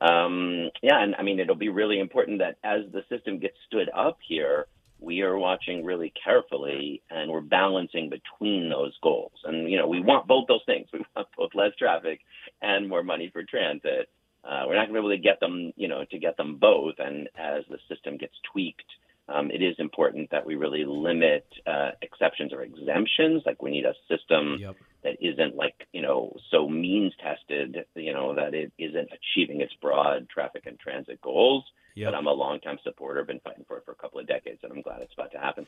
Um, 0.00 0.70
yeah, 0.82 1.02
and 1.02 1.14
I 1.16 1.22
mean 1.22 1.40
it'll 1.40 1.54
be 1.54 1.68
really 1.68 2.00
important 2.00 2.40
that 2.40 2.56
as 2.64 2.90
the 2.92 3.04
system 3.08 3.38
gets 3.38 3.56
stood 3.66 3.90
up 3.94 4.18
here, 4.26 4.66
we 4.98 5.22
are 5.22 5.38
watching 5.38 5.84
really 5.84 6.12
carefully 6.22 7.02
and 7.10 7.30
we're 7.30 7.40
balancing 7.40 8.10
between 8.10 8.68
those 8.68 8.96
goals. 9.02 9.32
And 9.44 9.70
you 9.70 9.78
know 9.78 9.86
we 9.86 10.00
want 10.00 10.26
both 10.26 10.46
those 10.48 10.64
things. 10.66 10.88
We 10.92 11.04
want 11.14 11.28
both 11.36 11.54
less 11.54 11.76
traffic 11.78 12.20
and 12.60 12.88
more 12.88 13.02
money 13.02 13.30
for 13.32 13.44
transit. 13.44 14.08
Uh, 14.44 14.64
we're 14.66 14.74
not 14.74 14.88
going 14.88 14.94
to 14.94 15.00
be 15.02 15.06
able 15.06 15.10
to 15.10 15.18
get 15.18 15.40
them, 15.40 15.72
you 15.76 15.88
know, 15.88 16.04
to 16.10 16.18
get 16.18 16.36
them 16.36 16.56
both. 16.56 16.94
And 16.98 17.28
as 17.36 17.64
the 17.68 17.78
system 17.88 18.16
gets 18.16 18.34
tweaked, 18.52 18.90
um, 19.28 19.50
it 19.50 19.62
is 19.62 19.76
important 19.78 20.30
that 20.30 20.44
we 20.44 20.56
really 20.56 20.84
limit 20.84 21.46
uh, 21.66 21.90
exceptions 22.02 22.52
or 22.52 22.62
exemptions. 22.62 23.42
Like 23.46 23.62
we 23.62 23.70
need 23.70 23.84
a 23.84 23.94
system 24.08 24.56
yep. 24.58 24.76
that 25.04 25.16
isn't 25.20 25.54
like, 25.56 25.86
you 25.92 26.02
know, 26.02 26.34
so 26.50 26.68
means 26.68 27.12
tested, 27.22 27.84
you 27.94 28.12
know, 28.12 28.34
that 28.34 28.54
it 28.54 28.72
isn't 28.78 29.08
achieving 29.12 29.60
its 29.60 29.72
broad 29.80 30.28
traffic 30.28 30.64
and 30.66 30.78
transit 30.78 31.20
goals. 31.20 31.64
Yep. 31.94 32.08
But 32.08 32.14
I'm 32.16 32.26
a 32.26 32.32
longtime 32.32 32.78
supporter, 32.82 33.24
been 33.24 33.40
fighting 33.40 33.64
for 33.68 33.76
it 33.76 33.84
for 33.84 33.92
a 33.92 33.96
couple 33.96 34.20
of 34.20 34.26
decades, 34.26 34.60
and 34.62 34.72
I'm 34.72 34.80
glad 34.82 35.02
it's 35.02 35.12
about 35.14 35.32
to 35.32 35.38
happen. 35.38 35.66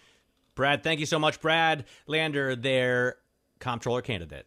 Brad, 0.55 0.83
thank 0.83 1.00
you 1.00 1.07
so 1.07 1.19
much. 1.19 1.41
Brad 1.41 1.85
Lander, 2.07 2.55
their 2.55 3.17
comptroller 3.59 4.02
candidate. 4.02 4.47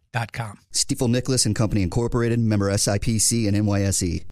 stifel.com. 0.11 0.59
Stifel 0.73 1.09
Nicolaus 1.09 1.45
and 1.45 1.55
Company 1.55 1.81
Incorporated, 1.81 2.39
member 2.39 2.69
SIPC 2.71 3.47
and 3.47 3.57
NYSE. 3.57 4.25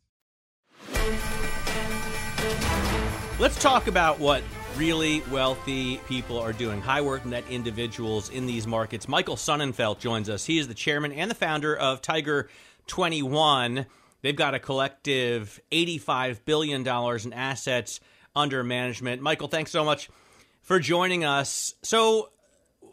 Let's 3.40 3.62
talk 3.62 3.88
about 3.88 4.20
what 4.20 4.44
really 4.76 5.22
wealthy 5.32 5.98
people 6.08 6.40
are 6.40 6.54
doing, 6.54 6.82
high 6.82 7.02
worth 7.02 7.26
net 7.26 7.44
individuals 7.50 8.30
in 8.30 8.46
these 8.46 8.68
markets. 8.68 9.08
Michael 9.08 9.36
Sonnenfeldt 9.36 10.00
joins 10.00 10.30
us. 10.30 10.46
He 10.46 10.60
is 10.60 10.68
the 10.68 10.74
chairman 10.74 11.12
and 11.14 11.32
the 11.32 11.36
founder 11.36 11.76
of 11.76 12.02
Tiger 12.02 12.50
21. 12.88 13.86
They've 14.22 14.36
got 14.36 14.56
a 14.56 14.60
collective 14.60 15.62
$85 15.72 16.40
billion 16.44 16.86
in 16.86 17.34
assets 17.34 18.02
under 18.36 18.64
management. 18.64 19.22
Michael, 19.22 19.48
thanks 19.48 19.72
so 19.72 19.86
much 19.86 20.10
for 20.62 20.80
joining 20.80 21.24
us. 21.24 21.76
So, 21.82 22.30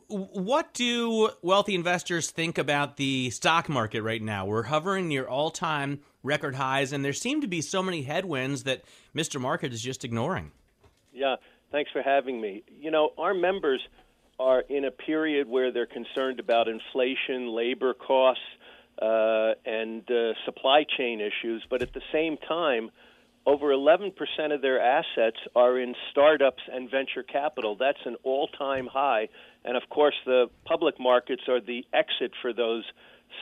what 0.09 0.73
do 0.75 1.31
wealthy 1.43 1.75
investors 1.75 2.31
think 2.31 2.59
about 2.59 2.97
the 2.97 3.31
stock 3.31 3.69
market 3.69 4.03
right 4.03 4.23
now? 4.23 4.47
We're 4.47 4.65
hovering 4.65 5.09
near 5.09 5.27
all 5.27 5.51
time 5.51 6.01
record 6.23 6.55
highs, 6.55 6.93
and 6.93 7.05
there 7.05 7.13
seem 7.13 7.41
to 7.41 7.47
be 7.47 7.61
so 7.61 7.83
many 7.83 8.03
headwinds 8.03 8.65
that 8.65 8.83
Mr. 9.15 9.41
Market 9.41 9.73
is 9.73 9.83
just 9.83 10.05
ignoring. 10.05 10.53
Yeah, 11.13 11.37
thanks 11.73 11.91
for 11.91 12.03
having 12.03 12.41
me. 12.41 12.63
You 12.81 12.91
know, 12.91 13.11
our 13.19 13.35
members 13.35 13.81
are 14.39 14.61
in 14.61 14.85
a 14.85 14.91
period 14.91 15.49
where 15.49 15.73
they're 15.73 15.87
concerned 15.87 16.41
about 16.41 16.69
inflation, 16.69 17.55
labor 17.55 17.95
costs, 17.95 18.43
uh, 19.01 19.53
and 19.65 20.09
uh, 20.11 20.33
supply 20.45 20.85
chain 20.97 21.21
issues, 21.21 21.65
but 21.69 21.83
at 21.83 21.93
the 21.93 22.01
same 22.13 22.37
time, 22.49 22.91
over 23.47 23.67
11% 23.69 24.13
of 24.53 24.61
their 24.61 24.81
assets 24.81 25.37
are 25.55 25.79
in 25.79 25.95
startups 26.11 26.63
and 26.73 26.91
venture 26.91 27.23
capital. 27.23 27.77
That's 27.79 27.99
an 28.05 28.17
all 28.25 28.49
time 28.49 28.89
high. 28.93 29.29
And 29.67 29.77
of 29.77 29.89
course, 29.91 30.15
the 30.25 30.47
public 30.65 30.99
markets 30.99 31.43
are 31.49 31.61
the 31.61 31.85
exit 31.93 32.33
for 32.41 32.53
those 32.53 32.85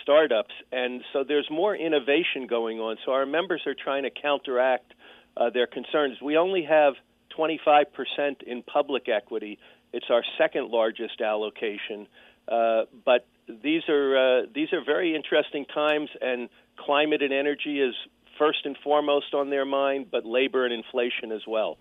startups. 0.03 0.55
And 0.73 1.03
so 1.13 1.23
there's 1.23 1.49
more 1.51 1.77
innovation 1.77 2.47
going 2.49 2.81
on. 2.81 2.97
So 3.05 3.13
our 3.13 3.27
members 3.27 3.63
are 3.67 3.75
trying 3.75 4.05
to 4.05 4.11
counteract 4.11 4.95
uh, 5.37 5.51
their 5.51 5.67
concerns. 5.67 6.21
We 6.23 6.37
only 6.37 6.65
have 6.65 6.95
25% 7.39 8.43
in 8.47 8.63
public 8.63 9.09
equity, 9.09 9.59
it's 9.95 10.07
our 10.11 10.25
second 10.39 10.71
largest 10.71 11.21
allocation. 11.21 12.09
Uh, 12.49 12.83
but 13.05 13.27
these 13.49 13.83
are 13.89 14.17
uh, 14.17 14.47
these 14.53 14.73
are 14.73 14.85
very 14.85 15.15
interesting 15.15 15.65
times, 15.67 16.11
and 16.21 16.49
climate 16.77 17.23
and 17.23 17.33
energy 17.33 17.81
is 17.81 17.95
first 18.37 18.65
and 18.65 18.77
foremost 18.83 19.35
on 19.35 19.51
their 19.51 19.65
mind, 19.65 20.07
but 20.11 20.27
labor 20.27 20.65
and 20.65 20.75
inflation 20.75 21.31
as 21.31 21.43
well. 21.47 21.79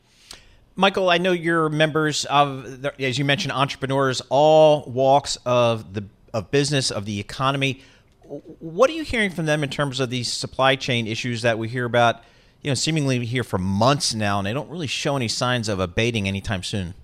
Michael, 0.76 1.10
I 1.10 1.20
know 1.20 1.32
you're 1.32 1.70
members 1.70 2.26
of, 2.26 2.82
the, 2.82 3.02
as 3.02 3.20
you 3.20 3.26
mentioned, 3.26 3.52
entrepreneurs, 3.52 4.22
all 4.30 4.84
walks 4.88 5.38
of 5.46 5.94
the 5.94 6.06
of 6.34 6.50
business 6.50 6.90
of 6.90 7.06
the 7.06 7.20
economy. 7.20 7.82
What 8.24 8.90
are 8.90 8.94
you 8.94 9.04
hearing 9.04 9.30
from 9.30 9.46
them 9.46 9.64
in 9.64 9.70
terms 9.70 10.00
of 10.00 10.10
these 10.10 10.34
supply 10.34 10.76
chain 10.76 11.06
issues 11.06 11.44
that 11.44 11.60
we 11.60 11.68
hear 11.68 11.86
about? 11.86 12.24
You 12.64 12.72
know, 12.72 12.76
seemingly 12.76 13.24
here 13.26 13.44
for 13.44 13.60
months 13.60 14.16
now, 14.16 14.40
and 14.40 14.48
they 14.48 14.54
don't 14.54 14.70
really 14.70 14.88
show 14.88 15.16
any 15.16 15.28
signs 15.28 15.70
of 15.70 15.80
abating 15.80 16.28
anytime 16.28 16.64
soon. 16.64 16.96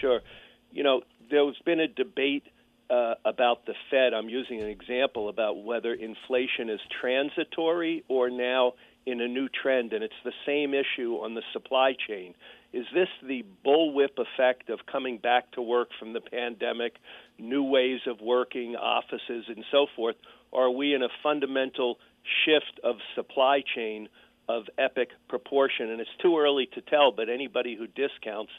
Sure, 0.00 0.20
you 0.72 0.82
know, 0.82 1.02
there's 1.30 1.58
been 1.64 1.78
a 1.78 1.86
debate 1.86 2.42
uh, 2.90 3.14
about 3.24 3.66
the 3.66 3.74
Fed. 3.90 4.14
I'm 4.14 4.28
using 4.28 4.60
an 4.60 4.68
example 4.68 5.28
about 5.28 5.62
whether 5.62 5.92
inflation 5.92 6.70
is 6.70 6.80
transitory 7.00 8.04
or 8.08 8.30
now 8.30 8.72
in 9.04 9.20
a 9.20 9.28
new 9.28 9.48
trend, 9.48 9.92
and 9.92 10.02
it's 10.02 10.14
the 10.24 10.32
same 10.44 10.74
issue 10.74 11.14
on 11.22 11.34
the 11.34 11.42
supply 11.52 11.94
chain. 12.08 12.34
Is 12.72 12.86
this 12.92 13.08
the 13.22 13.44
bullwhip 13.64 14.18
effect 14.18 14.70
of 14.70 14.80
coming 14.90 15.18
back 15.18 15.50
to 15.52 15.62
work 15.62 15.88
from 15.98 16.12
the 16.12 16.20
pandemic, 16.20 16.96
new 17.38 17.62
ways 17.62 18.00
of 18.06 18.20
working, 18.20 18.76
offices, 18.76 19.44
and 19.48 19.64
so 19.70 19.86
forth? 19.94 20.16
Or 20.52 20.66
are 20.66 20.70
we 20.70 20.94
in 20.94 21.02
a 21.02 21.08
fundamental 21.22 21.98
shift 22.44 22.80
of 22.84 22.96
supply 23.14 23.62
chain 23.74 24.08
of 24.48 24.64
epic 24.78 25.10
proportion? 25.28 25.90
And 25.90 26.00
it's 26.00 26.10
too 26.20 26.38
early 26.38 26.68
to 26.74 26.80
tell, 26.80 27.12
but 27.12 27.28
anybody 27.28 27.76
who 27.76 27.86
discounts 27.86 28.52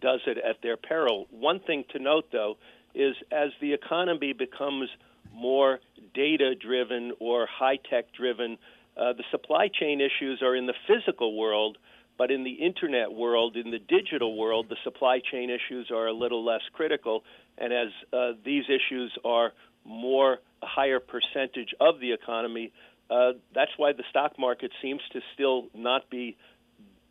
does 0.00 0.20
it 0.26 0.38
at 0.38 0.62
their 0.62 0.76
peril. 0.76 1.26
One 1.30 1.60
thing 1.60 1.84
to 1.92 1.98
note, 1.98 2.26
though, 2.32 2.56
is 2.94 3.16
as 3.30 3.50
the 3.60 3.72
economy 3.72 4.32
becomes 4.32 4.88
more 5.32 5.80
data 6.14 6.54
driven 6.54 7.12
or 7.20 7.46
high 7.46 7.78
tech 7.88 8.12
driven, 8.12 8.58
uh, 8.96 9.12
the 9.14 9.24
supply 9.30 9.68
chain 9.68 10.00
issues 10.00 10.42
are 10.42 10.54
in 10.54 10.66
the 10.66 10.74
physical 10.86 11.36
world, 11.36 11.78
but 12.18 12.30
in 12.30 12.44
the 12.44 12.52
internet 12.52 13.12
world, 13.12 13.56
in 13.56 13.70
the 13.70 13.78
digital 13.78 14.36
world, 14.36 14.66
the 14.68 14.76
supply 14.84 15.20
chain 15.20 15.50
issues 15.50 15.90
are 15.90 16.06
a 16.06 16.12
little 16.12 16.44
less 16.44 16.60
critical. 16.72 17.24
And 17.58 17.72
as 17.72 17.88
uh, 18.12 18.32
these 18.44 18.64
issues 18.64 19.12
are 19.24 19.52
more 19.84 20.38
a 20.62 20.66
higher 20.66 21.00
percentage 21.00 21.74
of 21.80 22.00
the 22.00 22.12
economy, 22.12 22.72
uh, 23.10 23.32
that's 23.54 23.72
why 23.76 23.92
the 23.92 24.04
stock 24.10 24.38
market 24.38 24.70
seems 24.80 25.00
to 25.12 25.20
still 25.34 25.68
not 25.74 26.08
be 26.10 26.36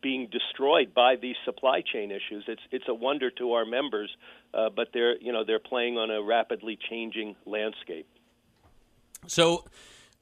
being 0.02 0.28
destroyed 0.30 0.92
by 0.92 1.14
these 1.16 1.36
supply 1.44 1.80
chain 1.80 2.10
issues. 2.10 2.44
It's 2.48 2.62
it's 2.70 2.88
a 2.88 2.94
wonder 2.94 3.30
to 3.32 3.52
our 3.52 3.64
members, 3.64 4.10
uh, 4.52 4.68
but 4.74 4.88
they're 4.92 5.16
you 5.18 5.32
know 5.32 5.44
they're 5.44 5.60
playing 5.60 5.96
on 5.96 6.10
a 6.10 6.20
rapidly 6.20 6.78
changing 6.90 7.36
landscape. 7.46 8.06
So, 9.28 9.64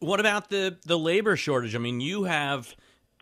what 0.01 0.21
about 0.21 0.51
the 0.51 0.77
the 0.85 0.99
labor 0.99 1.37
shortage? 1.37 1.75
I 1.75 1.79
mean, 1.79 2.01
you 2.01 2.25
have 2.25 2.77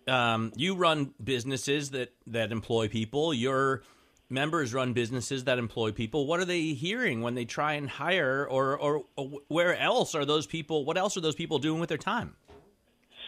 um, 0.09 0.53
you 0.57 0.75
run 0.75 1.15
businesses 1.23 1.91
that 1.91 2.13
that 2.27 2.53
employ 2.53 2.89
people. 2.89 3.35
Your 3.35 3.83
members 4.31 4.75
run 4.75 4.93
businesses 4.93 5.45
that 5.45 5.59
employ 5.59 5.93
people. 5.93 6.27
What 6.27 6.41
are 6.41 6.45
they 6.45 6.73
hearing 6.75 7.23
when 7.23 7.35
they 7.35 7.45
try 7.45 7.75
and 7.75 7.89
hire, 7.89 8.47
or 8.49 8.79
or, 8.79 9.05
or 9.17 9.41
where 9.49 9.77
else 9.77 10.15
are 10.15 10.25
those 10.25 10.47
people? 10.47 10.85
What 10.85 10.97
else 10.97 11.17
are 11.17 11.21
those 11.21 11.35
people 11.35 11.59
doing 11.59 11.81
with 11.81 11.89
their 11.89 11.99
time? 11.99 12.35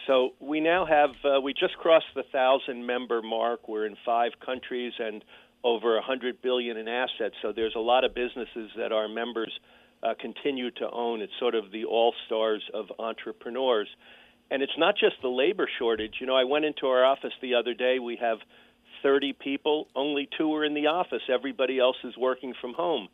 So 0.07 0.31
we 0.39 0.59
now 0.59 0.85
have 0.85 1.11
uh, 1.23 1.41
we 1.41 1.53
just 1.53 1.77
crossed 1.77 2.13
the 2.15 2.23
thousand 2.31 2.85
member 2.85 3.21
mark. 3.21 3.67
We're 3.67 3.85
in 3.85 3.95
five 4.05 4.31
countries 4.45 4.93
and 4.99 5.23
over 5.63 5.97
a 5.97 6.01
hundred 6.01 6.41
billion 6.41 6.77
in 6.77 6.87
assets. 6.87 7.35
So 7.41 7.51
there's 7.51 7.75
a 7.75 7.79
lot 7.79 8.03
of 8.03 8.15
businesses 8.15 8.71
that 8.77 8.91
our 8.91 9.07
members 9.07 9.51
uh, 10.03 10.13
continue 10.19 10.71
to 10.71 10.89
own. 10.91 11.21
It's 11.21 11.33
sort 11.39 11.55
of 11.55 11.71
the 11.71 11.85
all 11.85 12.13
stars 12.25 12.63
of 12.73 12.87
entrepreneurs, 12.97 13.87
and 14.51 14.61
it's 14.61 14.77
not 14.77 14.95
just 14.97 15.15
the 15.21 15.29
labor 15.29 15.67
shortage. 15.79 16.15
You 16.19 16.27
know, 16.27 16.35
I 16.35 16.43
went 16.43 16.65
into 16.65 16.87
our 16.87 17.05
office 17.05 17.31
the 17.41 17.55
other 17.55 17.73
day. 17.73 17.99
We 17.99 18.17
have 18.17 18.37
30 19.01 19.33
people. 19.33 19.87
Only 19.95 20.27
two 20.37 20.53
are 20.53 20.65
in 20.65 20.73
the 20.73 20.87
office. 20.87 21.21
Everybody 21.33 21.79
else 21.79 21.95
is 22.03 22.15
working 22.17 22.53
from 22.59 22.73
home. 22.73 23.07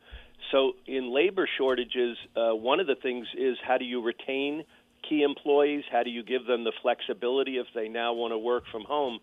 So 0.52 0.74
in 0.88 1.14
labor 1.14 1.48
shortages, 1.58 2.18
uh, 2.36 2.56
one 2.56 2.80
of 2.80 2.88
the 2.88 2.96
things 2.96 3.28
is 3.38 3.58
how 3.66 3.78
do 3.78 3.86
you 3.86 4.02
retain 4.02 4.64
key 5.08 5.22
employees? 5.22 5.84
How 5.92 6.04
do 6.04 6.10
you 6.10 6.24
give 6.24 6.46
them 6.46 6.64
the 6.64 6.74
flexibility 6.82 7.58
if 7.58 7.68
they 7.76 7.88
now 7.88 8.14
want 8.14 8.34
to 8.34 8.38
work 8.38 8.64
from 8.72 8.84
home? 8.84 9.20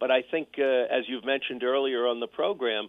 But 0.00 0.10
I 0.10 0.22
think, 0.22 0.48
uh, 0.58 0.62
as 0.62 1.04
you've 1.06 1.24
mentioned 1.24 1.62
earlier 1.62 2.08
on 2.08 2.18
the 2.18 2.26
program, 2.26 2.88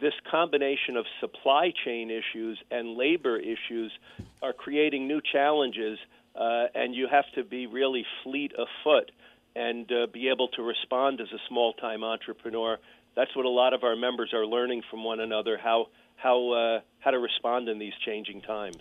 this 0.00 0.14
combination 0.30 0.96
of 0.96 1.04
supply 1.20 1.72
chain 1.84 2.10
issues 2.10 2.58
and 2.70 2.96
labor 2.96 3.36
issues 3.36 3.92
are 4.42 4.52
creating 4.52 5.06
new 5.06 5.20
challenges, 5.20 5.98
uh, 6.34 6.66
and 6.74 6.94
you 6.94 7.08
have 7.10 7.24
to 7.34 7.44
be 7.44 7.66
really 7.66 8.04
fleet 8.22 8.52
of 8.58 8.66
foot 8.82 9.10
and 9.56 9.90
uh, 9.92 10.06
be 10.12 10.28
able 10.28 10.48
to 10.48 10.62
respond 10.62 11.20
as 11.20 11.28
a 11.32 11.38
small 11.48 11.72
time 11.74 12.02
entrepreneur. 12.02 12.78
That's 13.16 13.34
what 13.36 13.44
a 13.44 13.50
lot 13.50 13.72
of 13.72 13.84
our 13.84 13.94
members 13.94 14.32
are 14.32 14.44
learning 14.44 14.82
from 14.90 15.04
one 15.04 15.20
another 15.20 15.58
how 15.62 15.86
how 16.16 16.52
uh, 16.52 16.80
how 17.00 17.10
to 17.10 17.18
respond 17.18 17.68
in 17.68 17.78
these 17.78 17.92
changing 18.04 18.40
times. 18.42 18.78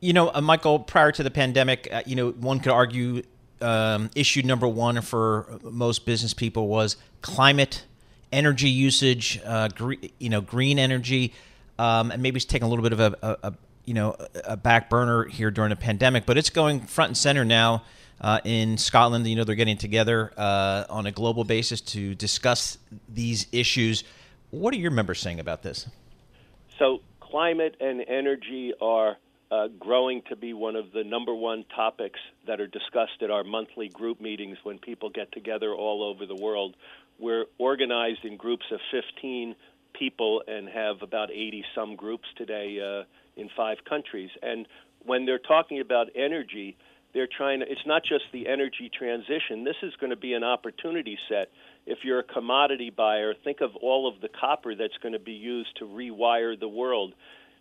You 0.00 0.12
know, 0.12 0.30
uh, 0.32 0.40
Michael, 0.40 0.78
prior 0.78 1.12
to 1.12 1.22
the 1.22 1.30
pandemic, 1.30 1.88
uh, 1.90 2.02
you 2.06 2.14
know, 2.14 2.30
one 2.30 2.60
could 2.60 2.72
argue 2.72 3.22
um, 3.60 4.10
issue 4.14 4.42
number 4.42 4.68
one 4.68 5.00
for 5.00 5.58
most 5.62 6.04
business 6.04 6.34
people 6.34 6.68
was 6.68 6.96
climate, 7.22 7.84
energy 8.32 8.68
usage, 8.68 9.40
uh, 9.44 9.68
gre- 9.68 9.94
you 10.18 10.28
know, 10.28 10.40
green 10.40 10.78
energy, 10.78 11.32
um, 11.78 12.10
and 12.10 12.22
maybe 12.22 12.36
it's 12.36 12.44
taking 12.44 12.66
a 12.66 12.68
little 12.68 12.82
bit 12.82 12.92
of 12.92 13.00
a, 13.00 13.16
a, 13.22 13.48
a, 13.48 13.54
you 13.84 13.94
know 13.94 14.16
a 14.44 14.56
back 14.56 14.88
burner 14.90 15.24
here 15.24 15.50
during 15.50 15.70
the 15.70 15.76
pandemic, 15.76 16.26
but 16.26 16.38
it's 16.38 16.50
going 16.50 16.80
front 16.80 17.10
and 17.10 17.16
center 17.16 17.44
now. 17.44 17.82
Uh, 18.20 18.40
in 18.44 18.78
Scotland, 18.78 19.26
you 19.26 19.36
know, 19.36 19.44
they're 19.44 19.56
getting 19.56 19.76
together 19.76 20.32
uh, 20.36 20.84
on 20.88 21.04
a 21.04 21.12
global 21.12 21.44
basis 21.44 21.80
to 21.80 22.14
discuss 22.14 22.78
these 23.08 23.46
issues. 23.52 24.04
What 24.50 24.72
are 24.72 24.78
your 24.78 24.92
members 24.92 25.20
saying 25.20 25.40
about 25.40 25.62
this? 25.62 25.86
So, 26.78 27.00
climate 27.20 27.76
and 27.80 28.00
energy 28.08 28.72
are 28.80 29.16
uh, 29.50 29.68
growing 29.78 30.22
to 30.28 30.36
be 30.36 30.52
one 30.52 30.76
of 30.76 30.92
the 30.92 31.04
number 31.04 31.34
one 31.34 31.64
topics 31.74 32.18
that 32.46 32.60
are 32.60 32.66
discussed 32.66 33.22
at 33.22 33.30
our 33.30 33.44
monthly 33.44 33.88
group 33.88 34.20
meetings 34.20 34.58
when 34.62 34.78
people 34.78 35.10
get 35.10 35.30
together 35.32 35.74
all 35.74 36.02
over 36.02 36.26
the 36.26 36.40
world. 36.40 36.76
We're 37.18 37.44
organized 37.58 38.24
in 38.24 38.36
groups 38.36 38.64
of 38.72 38.80
15 38.90 39.54
people 39.92 40.42
and 40.46 40.68
have 40.68 41.02
about 41.02 41.30
80 41.30 41.64
some 41.74 41.94
groups 41.94 42.24
today 42.36 42.80
uh, 42.80 43.04
in 43.36 43.48
five 43.56 43.78
countries. 43.88 44.30
And 44.42 44.66
when 45.04 45.26
they're 45.26 45.38
talking 45.38 45.80
about 45.80 46.08
energy, 46.14 46.76
they're 47.12 47.28
trying 47.28 47.60
to, 47.60 47.70
it's 47.70 47.86
not 47.86 48.02
just 48.02 48.24
the 48.32 48.48
energy 48.48 48.90
transition. 48.96 49.64
This 49.64 49.76
is 49.82 49.92
going 50.00 50.10
to 50.10 50.16
be 50.16 50.32
an 50.34 50.42
opportunity 50.44 51.18
set. 51.28 51.50
If 51.86 51.98
you're 52.02 52.20
a 52.20 52.24
commodity 52.24 52.90
buyer, 52.90 53.34
think 53.44 53.60
of 53.60 53.76
all 53.76 54.08
of 54.08 54.20
the 54.20 54.28
copper 54.28 54.74
that's 54.74 54.96
going 55.02 55.12
to 55.12 55.18
be 55.18 55.32
used 55.32 55.76
to 55.78 55.84
rewire 55.84 56.58
the 56.58 56.68
world 56.68 57.14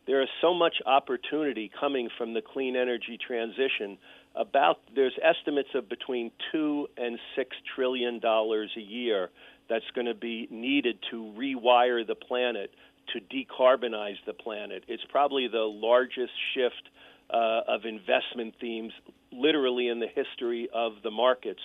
there 0.05 0.21
is 0.21 0.29
so 0.41 0.53
much 0.53 0.75
opportunity 0.85 1.71
coming 1.79 2.09
from 2.17 2.33
the 2.33 2.41
clean 2.41 2.75
energy 2.75 3.17
transition. 3.25 3.97
About 4.35 4.79
there's 4.95 5.13
estimates 5.21 5.69
of 5.75 5.87
between 5.87 6.31
two 6.51 6.87
and 6.97 7.19
six 7.35 7.55
trillion 7.75 8.19
dollars 8.19 8.71
a 8.75 8.81
year 8.81 9.29
that's 9.69 9.85
going 9.95 10.07
to 10.07 10.15
be 10.15 10.47
needed 10.51 10.97
to 11.11 11.33
rewire 11.37 12.05
the 12.05 12.15
planet 12.15 12.71
to 13.13 13.19
decarbonize 13.19 14.17
the 14.25 14.33
planet. 14.33 14.83
It's 14.87 15.03
probably 15.09 15.47
the 15.47 15.59
largest 15.59 16.33
shift 16.53 16.89
uh, 17.29 17.61
of 17.67 17.85
investment 17.85 18.55
themes, 18.59 18.93
literally 19.31 19.87
in 19.87 19.99
the 19.99 20.07
history 20.07 20.69
of 20.73 20.93
the 21.03 21.11
markets. 21.11 21.61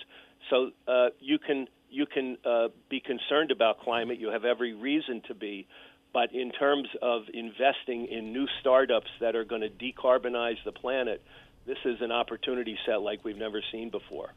So 0.49 0.71
uh, 0.87 1.09
you 1.19 1.37
can 1.39 1.67
you 1.91 2.05
can 2.05 2.37
uh, 2.45 2.67
be 2.89 2.99
concerned 2.99 3.51
about 3.51 3.79
climate. 3.79 4.19
You 4.19 4.29
have 4.29 4.45
every 4.45 4.73
reason 4.73 5.21
to 5.27 5.33
be. 5.33 5.67
But 6.11 6.33
in 6.33 6.51
terms 6.51 6.87
of 7.01 7.23
investing 7.33 8.07
in 8.07 8.33
new 8.33 8.47
startups 8.59 9.09
that 9.21 9.35
are 9.35 9.43
going 9.43 9.61
to 9.61 9.69
decarbonize 9.69 10.57
the 10.65 10.71
planet, 10.71 11.21
this 11.67 11.77
is 11.85 12.01
an 12.01 12.11
opportunity 12.11 12.77
set 12.85 13.01
like 13.01 13.23
we've 13.23 13.37
never 13.37 13.61
seen 13.71 13.89
before. 13.89 14.33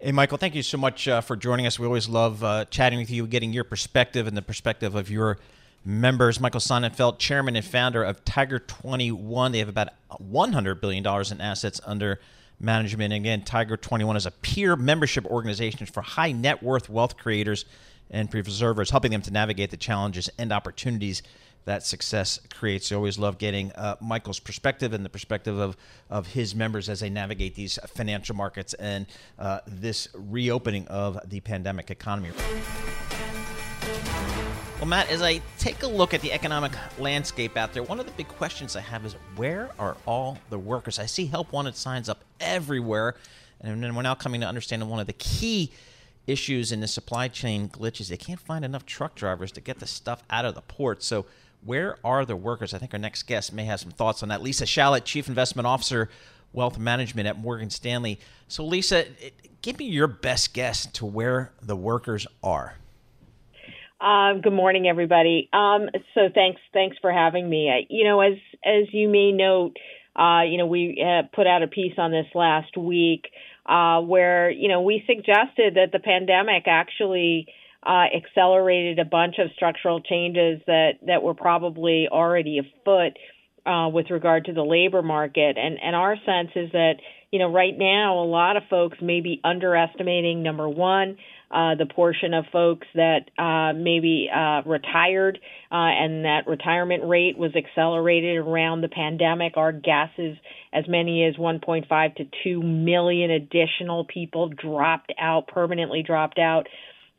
Hey, 0.00 0.10
Michael, 0.10 0.38
thank 0.38 0.56
you 0.56 0.62
so 0.62 0.76
much 0.76 1.06
uh, 1.06 1.20
for 1.20 1.36
joining 1.36 1.66
us. 1.66 1.78
We 1.78 1.86
always 1.86 2.08
love 2.08 2.42
uh, 2.42 2.64
chatting 2.64 2.98
with 2.98 3.10
you, 3.10 3.26
getting 3.28 3.52
your 3.52 3.64
perspective 3.64 4.26
and 4.26 4.36
the 4.36 4.42
perspective 4.42 4.96
of 4.96 5.08
your 5.08 5.38
members. 5.84 6.40
Michael 6.40 6.60
Sonnenfeldt, 6.60 7.18
chairman 7.18 7.56
and 7.56 7.64
founder 7.64 8.02
of 8.02 8.24
Tiger 8.24 8.58
21. 8.58 9.52
They 9.52 9.58
have 9.58 9.68
about 9.68 9.90
$100 10.10 10.80
billion 10.80 11.06
in 11.06 11.40
assets 11.40 11.80
under 11.84 12.20
management. 12.60 13.12
And 13.12 13.24
Again, 13.24 13.42
Tiger 13.42 13.76
21 13.76 14.16
is 14.16 14.26
a 14.26 14.30
peer 14.30 14.76
membership 14.76 15.26
organization 15.26 15.86
for 15.86 16.02
high 16.02 16.32
net 16.32 16.62
worth 16.62 16.88
wealth 16.88 17.16
creators 17.16 17.64
and 18.10 18.30
preservers, 18.30 18.90
helping 18.90 19.10
them 19.10 19.22
to 19.22 19.30
navigate 19.30 19.70
the 19.70 19.76
challenges 19.76 20.30
and 20.38 20.52
opportunities 20.52 21.22
that 21.64 21.84
success 21.84 22.40
creates. 22.52 22.92
I 22.92 22.96
always 22.96 23.18
love 23.18 23.38
getting 23.38 23.72
uh, 23.72 23.96
Michael's 24.00 24.38
perspective 24.38 24.92
and 24.92 25.04
the 25.04 25.08
perspective 25.08 25.58
of, 25.58 25.76
of 26.10 26.26
his 26.28 26.54
members 26.54 26.88
as 26.88 27.00
they 27.00 27.10
navigate 27.10 27.54
these 27.54 27.78
financial 27.88 28.36
markets 28.36 28.74
and 28.74 29.06
uh, 29.38 29.60
this 29.66 30.08
reopening 30.14 30.86
of 30.88 31.18
the 31.28 31.40
pandemic 31.40 31.90
economy. 31.90 32.30
Well, 34.84 34.90
Matt, 34.90 35.08
as 35.08 35.22
I 35.22 35.40
take 35.58 35.82
a 35.82 35.86
look 35.86 36.12
at 36.12 36.20
the 36.20 36.30
economic 36.30 36.72
landscape 36.98 37.56
out 37.56 37.72
there, 37.72 37.82
one 37.82 38.00
of 38.00 38.04
the 38.04 38.12
big 38.12 38.28
questions 38.28 38.76
I 38.76 38.82
have 38.82 39.06
is 39.06 39.14
where 39.34 39.70
are 39.78 39.96
all 40.04 40.36
the 40.50 40.58
workers? 40.58 40.98
I 40.98 41.06
see 41.06 41.24
help 41.24 41.52
wanted 41.52 41.74
signs 41.74 42.10
up 42.10 42.22
everywhere. 42.38 43.14
And 43.62 43.82
then 43.82 43.94
we're 43.94 44.02
now 44.02 44.14
coming 44.14 44.42
to 44.42 44.46
understand 44.46 44.86
one 44.90 45.00
of 45.00 45.06
the 45.06 45.14
key 45.14 45.72
issues 46.26 46.70
in 46.70 46.80
the 46.80 46.86
supply 46.86 47.28
chain 47.28 47.70
glitches. 47.70 48.08
They 48.08 48.18
can't 48.18 48.38
find 48.38 48.62
enough 48.62 48.84
truck 48.84 49.14
drivers 49.14 49.52
to 49.52 49.62
get 49.62 49.78
the 49.78 49.86
stuff 49.86 50.22
out 50.28 50.44
of 50.44 50.54
the 50.54 50.60
port. 50.60 51.02
So, 51.02 51.24
where 51.64 51.96
are 52.04 52.26
the 52.26 52.36
workers? 52.36 52.74
I 52.74 52.78
think 52.78 52.92
our 52.92 53.00
next 53.00 53.22
guest 53.22 53.54
may 53.54 53.64
have 53.64 53.80
some 53.80 53.90
thoughts 53.90 54.22
on 54.22 54.28
that. 54.28 54.42
Lisa 54.42 54.66
Shalett, 54.66 55.04
Chief 55.06 55.28
Investment 55.28 55.66
Officer, 55.66 56.10
Wealth 56.52 56.78
Management 56.78 57.26
at 57.26 57.38
Morgan 57.38 57.70
Stanley. 57.70 58.20
So, 58.48 58.62
Lisa, 58.62 59.06
give 59.62 59.78
me 59.78 59.86
your 59.86 60.08
best 60.08 60.52
guess 60.52 60.84
to 60.88 61.06
where 61.06 61.52
the 61.62 61.74
workers 61.74 62.26
are. 62.42 62.76
Um, 64.04 64.42
good 64.42 64.52
morning, 64.52 64.86
everybody. 64.86 65.48
Um, 65.54 65.88
so 66.12 66.28
thanks, 66.34 66.60
thanks 66.74 66.98
for 67.00 67.10
having 67.10 67.48
me. 67.48 67.70
I, 67.70 67.86
you 67.88 68.04
know, 68.04 68.20
as 68.20 68.34
as 68.62 68.92
you 68.92 69.08
may 69.08 69.32
note, 69.32 69.76
uh, 70.14 70.42
you 70.42 70.58
know, 70.58 70.66
we 70.66 71.02
uh, 71.02 71.22
put 71.34 71.46
out 71.46 71.62
a 71.62 71.68
piece 71.68 71.94
on 71.96 72.10
this 72.10 72.26
last 72.34 72.76
week 72.76 73.24
uh, 73.64 74.02
where 74.02 74.50
you 74.50 74.68
know 74.68 74.82
we 74.82 75.02
suggested 75.06 75.76
that 75.76 75.88
the 75.90 76.00
pandemic 76.00 76.64
actually 76.66 77.46
uh, 77.82 78.04
accelerated 78.14 78.98
a 78.98 79.06
bunch 79.06 79.36
of 79.38 79.50
structural 79.56 80.02
changes 80.02 80.60
that 80.66 80.98
that 81.06 81.22
were 81.22 81.34
probably 81.34 82.06
already 82.12 82.58
afoot 82.58 83.16
uh, 83.66 83.88
with 83.88 84.10
regard 84.10 84.46
to 84.46 84.52
the 84.52 84.62
labor 84.62 85.02
market, 85.02 85.56
and 85.58 85.78
and 85.82 85.96
our 85.96 86.16
sense 86.26 86.50
is 86.56 86.72
that 86.72 86.94
you 87.30 87.38
know 87.38 87.50
right 87.50 87.76
now 87.76 88.18
a 88.18 88.26
lot 88.26 88.56
of 88.56 88.64
folks 88.68 88.98
may 89.00 89.20
be 89.20 89.40
underestimating 89.44 90.42
number 90.42 90.68
one 90.68 91.16
uh, 91.54 91.76
the 91.76 91.86
portion 91.86 92.34
of 92.34 92.44
folks 92.50 92.86
that 92.94 93.30
uh, 93.38 93.72
maybe 93.72 94.28
uh, 94.34 94.62
retired 94.66 95.38
uh, 95.70 95.76
and 95.76 96.24
that 96.24 96.48
retirement 96.48 97.04
rate 97.04 97.38
was 97.38 97.52
accelerated 97.54 98.38
around 98.38 98.80
the 98.80 98.88
pandemic. 98.88 99.56
Our 99.56 99.70
guess 99.70 100.10
is 100.18 100.36
as 100.72 100.84
many 100.88 101.24
as 101.24 101.36
1.5 101.36 102.16
to 102.16 102.24
2 102.42 102.60
million 102.60 103.30
additional 103.30 104.04
people 104.04 104.48
dropped 104.48 105.12
out, 105.20 105.46
permanently 105.46 106.02
dropped 106.02 106.38
out. 106.38 106.66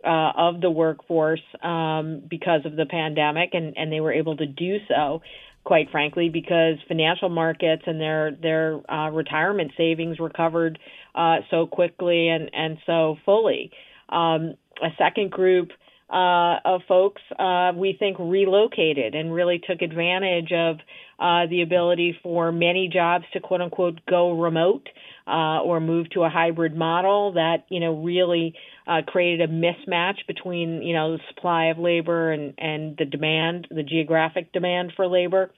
Uh, 0.03 0.31
of 0.37 0.61
the 0.61 0.69
workforce 0.69 1.41
um, 1.63 2.21
because 2.29 2.61
of 2.63 2.75
the 2.75 2.85
pandemic, 2.85 3.55
and, 3.55 3.75
and 3.75 3.91
they 3.91 3.99
were 3.99 4.13
able 4.13 4.37
to 4.37 4.45
do 4.45 4.77
so 4.87 5.19
quite 5.65 5.89
frankly, 5.91 6.29
because 6.29 6.75
financial 6.87 7.29
markets 7.29 7.83
and 7.85 7.99
their 7.99 8.31
their 8.31 8.79
uh, 8.91 9.09
retirement 9.09 9.71
savings 9.75 10.19
recovered 10.19 10.79
uh, 11.15 11.37
so 11.49 11.67
quickly 11.67 12.29
and 12.29 12.49
and 12.53 12.77
so 12.85 13.17
fully. 13.25 13.71
Um, 14.09 14.53
a 14.81 14.89
second 14.97 15.31
group 15.31 15.69
uh, 16.09 16.57
of 16.63 16.81
folks 16.87 17.21
uh, 17.39 17.71
we 17.75 17.95
think 17.97 18.17
relocated 18.19 19.15
and 19.15 19.33
really 19.33 19.59
took 19.59 19.81
advantage 19.81 20.51
of 20.51 20.77
uh, 21.19 21.47
the 21.49 21.61
ability 21.61 22.15
for 22.21 22.51
many 22.51 22.87
jobs 22.91 23.25
to 23.33 23.39
quote 23.39 23.61
unquote 23.61 23.99
go 24.07 24.31
remote 24.39 24.87
uh, 25.27 25.59
or 25.61 25.79
move 25.79 26.09
to 26.11 26.23
a 26.23 26.29
hybrid 26.29 26.75
model 26.75 27.33
that 27.33 27.65
you 27.69 27.79
know 27.79 27.93
really 27.93 28.53
uh, 28.87 29.01
created 29.07 29.49
a 29.49 29.51
mismatch 29.51 30.17
between 30.27 30.81
you 30.81 30.93
know 30.93 31.13
the 31.13 31.23
supply 31.29 31.65
of 31.65 31.77
labor 31.77 32.31
and 32.31 32.53
and 32.57 32.95
the 32.97 33.05
demand, 33.05 33.67
the 33.69 33.83
geographic 33.83 34.53
demand 34.53 34.93
for 34.95 35.07
labor, 35.07 35.51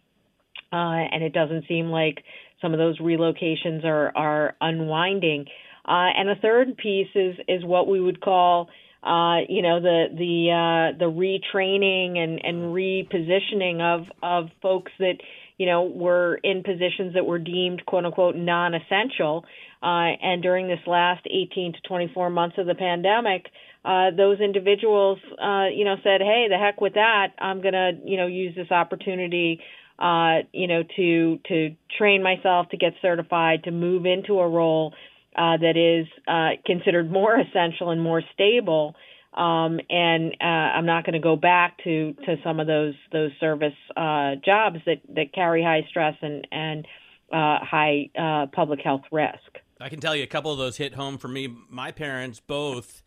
uh, 0.72 0.76
and 0.76 1.24
it 1.24 1.34
doesn't 1.34 1.66
seem 1.68 1.88
like 1.88 2.24
some 2.62 2.74
of 2.74 2.80
those 2.80 3.00
relocations 3.00 3.84
are 3.84 4.16
are 4.16 4.56
unwinding. 4.62 5.46
Uh, 5.86 6.12
and 6.18 6.28
the 6.28 6.36
third 6.42 6.78
piece 6.78 7.10
is 7.16 7.36
is 7.48 7.64
what 7.64 7.88
we 7.88 8.00
would 8.00 8.22
call 8.22 8.70
uh, 9.04 9.40
you 9.48 9.62
know 9.62 9.80
the 9.80 10.06
the 10.12 10.52
uh, 10.52 10.98
the 10.98 11.06
retraining 11.06 12.18
and 12.18 12.44
and 12.44 12.74
repositioning 12.74 13.82
of 13.82 14.08
of 14.24 14.50
folks 14.62 14.92
that 15.00 15.16
you 15.58 15.66
know 15.66 15.84
were 15.84 16.40
in 16.44 16.64
positions 16.64 17.14
that 17.14 17.26
were 17.26 17.40
deemed 17.40 17.86
quote 17.86 18.06
unquote 18.06 18.36
non-essential 18.36 19.46
uh, 19.82 19.86
and 20.22 20.42
during 20.42 20.68
this 20.68 20.80
last 20.88 21.26
18 21.26 21.74
to 21.74 21.82
24 21.88 22.30
months 22.30 22.58
of 22.58 22.66
the 22.66 22.76
pandemic 22.76 23.48
uh, 23.86 24.12
those 24.16 24.40
individuals 24.40 25.20
uh, 25.42 25.68
you 25.74 25.86
know 25.86 25.96
said 26.04 26.22
hey 26.22 26.48
the 26.50 26.58
heck 26.58 26.82
with 26.82 26.94
that 26.94 27.34
I'm 27.40 27.62
going 27.62 27.74
to 27.74 27.92
you 28.06 28.18
know 28.18 28.28
use 28.28 28.56
this 28.56 28.72
opportunity 28.72 29.60
uh, 30.00 30.40
you 30.54 30.68
know 30.68 30.84
to 30.96 31.40
to 31.48 31.76
train 31.98 32.22
myself 32.24 32.70
to 32.70 32.78
get 32.78 32.94
certified 33.02 33.64
to 33.64 33.72
move 33.72 34.06
into 34.06 34.40
a 34.40 34.48
role 34.48 34.94
uh, 35.38 35.56
that 35.58 35.78
is 35.78 36.08
uh, 36.28 36.60
considered 36.66 37.12
more 37.12 37.40
essential 37.40 37.92
and 37.92 38.02
more 38.02 38.22
stable. 38.34 38.96
Um, 39.38 39.80
and 39.90 40.36
uh, 40.42 40.44
I'm 40.44 40.88
not 40.88 41.06
going 41.06 41.14
to 41.14 41.20
go 41.20 41.36
back 41.36 41.78
to, 41.84 42.14
to 42.26 42.38
some 42.44 42.60
of 42.60 42.66
those 42.66 42.96
those 43.12 43.32
service 43.40 43.76
uh, 43.96 44.36
jobs 44.44 44.78
that, 44.88 45.02
that 45.16 45.32
carry 45.32 45.62
high 45.62 45.86
stress 45.90 46.16
and 46.22 46.48
and 46.52 46.88
uh, 47.32 47.60
high 47.62 48.10
uh, 48.18 48.48
public 48.48 48.80
health 48.82 49.04
risk. 49.12 49.60
I 49.80 49.90
can 49.90 50.00
tell 50.00 50.16
you 50.16 50.24
a 50.24 50.28
couple 50.28 50.52
of 50.52 50.58
those 50.58 50.78
hit 50.78 50.96
home 50.96 51.20
for 51.20 51.28
me. 51.28 51.56
My 51.70 51.92
parents 51.92 52.40
both 52.40 53.04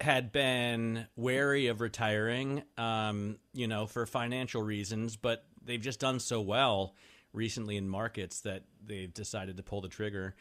had 0.00 0.32
been 0.32 1.06
wary 1.16 1.66
of 1.66 1.82
retiring, 1.82 2.62
um, 2.78 3.36
you 3.52 3.66
know, 3.66 3.86
for 3.86 4.06
financial 4.06 4.62
reasons, 4.62 5.16
but 5.16 5.44
they've 5.62 5.80
just 5.82 6.00
done 6.00 6.18
so 6.18 6.40
well 6.40 6.94
recently 7.34 7.76
in 7.76 7.88
markets 7.88 8.40
that 8.40 8.62
they've 8.86 9.12
decided 9.12 9.58
to 9.58 9.62
pull 9.62 9.82
the 9.82 9.88
trigger 9.88 10.34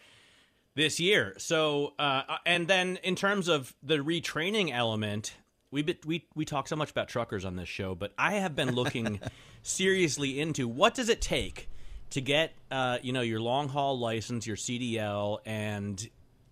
this 0.78 1.00
year. 1.00 1.34
So, 1.40 1.96
uh, 1.98 2.22
uh, 2.30 2.38
and 2.46 2.68
then 2.68 3.00
in 3.04 3.16
terms 3.16 3.48
of 3.48 3.76
the 3.82 3.98
retraining 3.98 4.72
element, 4.72 5.36
we 5.72 5.84
we 6.06 6.26
we 6.36 6.46
talk 6.46 6.68
so 6.68 6.76
much 6.76 6.92
about 6.92 7.10
truckers 7.10 7.44
on 7.44 7.56
this 7.56 7.68
show, 7.68 7.96
but 7.96 8.14
I 8.18 8.36
have 8.36 8.56
been 8.56 8.74
looking 8.74 9.20
seriously 9.64 10.40
into 10.40 10.68
what 10.68 10.94
does 10.94 11.10
it 11.10 11.20
take 11.20 11.68
to 12.12 12.22
get 12.22 12.54
uh, 12.70 13.00
you 13.02 13.12
know 13.12 13.22
your 13.22 13.42
long 13.42 13.70
haul 13.70 14.00
license, 14.00 14.46
your 14.46 14.56
CDL, 14.56 15.40
and 15.48 16.08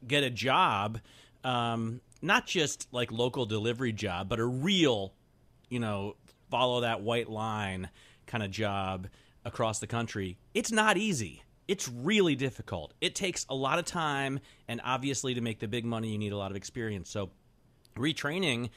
get 0.05 0.23
a 0.23 0.31
job, 0.31 0.99
um, 1.43 2.01
not 2.23 2.47
just 2.47 2.87
like 2.91 3.11
local 3.11 3.45
delivery 3.45 3.93
job, 3.93 4.27
but 4.27 4.39
a 4.39 4.45
real, 4.45 5.13
you 5.69 5.79
know, 5.79 6.15
follow 6.49 6.81
that 6.81 7.01
white 7.01 7.29
line 7.29 7.89
kind 8.25 8.43
of 8.43 8.49
job 8.49 9.07
across 9.45 9.77
the 9.77 9.87
country. 9.87 10.39
It's 10.55 10.71
not 10.71 10.97
easy 10.97 11.43
it's 11.67 11.89
really 11.89 12.35
difficult. 12.35 12.93
It 13.01 13.15
takes 13.15 13.45
a 13.49 13.55
lot 13.55 13.79
of 13.79 13.85
time, 13.85 14.39
and 14.67 14.81
obviously, 14.83 15.33
to 15.33 15.41
make 15.41 15.59
the 15.59 15.67
big 15.67 15.85
money, 15.85 16.09
you 16.09 16.17
need 16.17 16.31
a 16.31 16.37
lot 16.37 16.51
of 16.51 16.57
experience. 16.57 17.09
So, 17.09 17.31
retraining 17.95 18.69